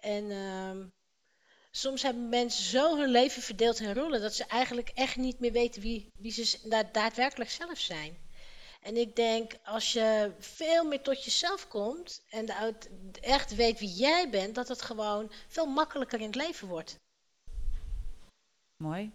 En 0.00 0.30
ehm, 0.30 0.86
soms 1.70 2.02
hebben 2.02 2.28
mensen 2.28 2.64
zo 2.64 2.96
hun 2.96 3.10
leven 3.10 3.42
verdeeld 3.42 3.80
in 3.80 3.94
rollen... 3.94 4.20
dat 4.20 4.34
ze 4.34 4.44
eigenlijk 4.44 4.88
echt 4.88 5.16
niet 5.16 5.38
meer 5.40 5.52
weten 5.52 5.82
wie, 5.82 6.12
wie 6.16 6.32
ze 6.32 6.84
daadwerkelijk 6.92 7.50
zelf 7.50 7.78
zijn. 7.78 8.18
En 8.80 8.96
ik 8.96 9.16
denk, 9.16 9.52
als 9.64 9.92
je 9.92 10.32
veel 10.38 10.84
meer 10.84 11.02
tot 11.02 11.24
jezelf 11.24 11.68
komt... 11.68 12.22
en 12.28 12.46
echt 13.20 13.54
weet 13.54 13.78
wie 13.78 13.94
jij 13.94 14.30
bent... 14.30 14.54
dat 14.54 14.68
het 14.68 14.82
gewoon 14.82 15.32
veel 15.48 15.66
makkelijker 15.66 16.20
in 16.20 16.26
het 16.26 16.34
leven 16.34 16.68
wordt. 16.68 16.98
Mooi. 18.76 19.12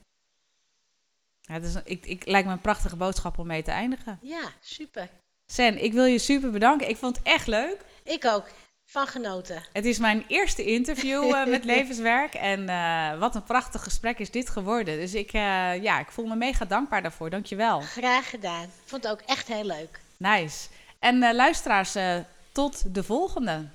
Ja, 1.41 1.53
het 1.53 1.63
is 1.63 1.75
ik, 1.83 2.05
ik, 2.05 2.25
lijkt 2.25 2.47
me 2.47 2.53
een 2.53 2.61
prachtige 2.61 2.95
boodschap 2.95 3.37
om 3.37 3.47
mee 3.47 3.63
te 3.63 3.71
eindigen. 3.71 4.19
Ja, 4.21 4.51
super. 4.61 5.09
Sen, 5.45 5.83
ik 5.83 5.93
wil 5.93 6.05
je 6.05 6.19
super 6.19 6.51
bedanken. 6.51 6.89
Ik 6.89 6.97
vond 6.97 7.17
het 7.17 7.25
echt 7.25 7.47
leuk. 7.47 7.77
Ik 8.03 8.25
ook. 8.25 8.45
Van 8.87 9.07
genoten. 9.07 9.63
Het 9.73 9.85
is 9.85 9.97
mijn 9.97 10.25
eerste 10.27 10.63
interview 10.63 11.33
eh, 11.33 11.45
met 11.45 11.65
Levenswerk. 11.73 12.33
En 12.33 12.69
eh, 12.69 13.19
wat 13.19 13.35
een 13.35 13.43
prachtig 13.43 13.83
gesprek 13.83 14.19
is 14.19 14.31
dit 14.31 14.49
geworden. 14.49 14.97
Dus 14.99 15.13
ik, 15.13 15.33
eh, 15.33 15.83
ja, 15.83 15.99
ik 15.99 16.11
voel 16.11 16.25
me 16.25 16.35
mega 16.35 16.65
dankbaar 16.65 17.01
daarvoor. 17.01 17.29
Dankjewel. 17.29 17.81
Graag 17.81 18.29
gedaan. 18.29 18.71
Vond 18.85 19.03
het 19.03 19.11
ook 19.11 19.21
echt 19.25 19.47
heel 19.47 19.63
leuk. 19.63 19.99
Nice. 20.17 20.67
En 20.99 21.35
luisteraars, 21.35 21.95
tot 22.51 22.93
de 22.95 23.03
volgende. 23.03 23.65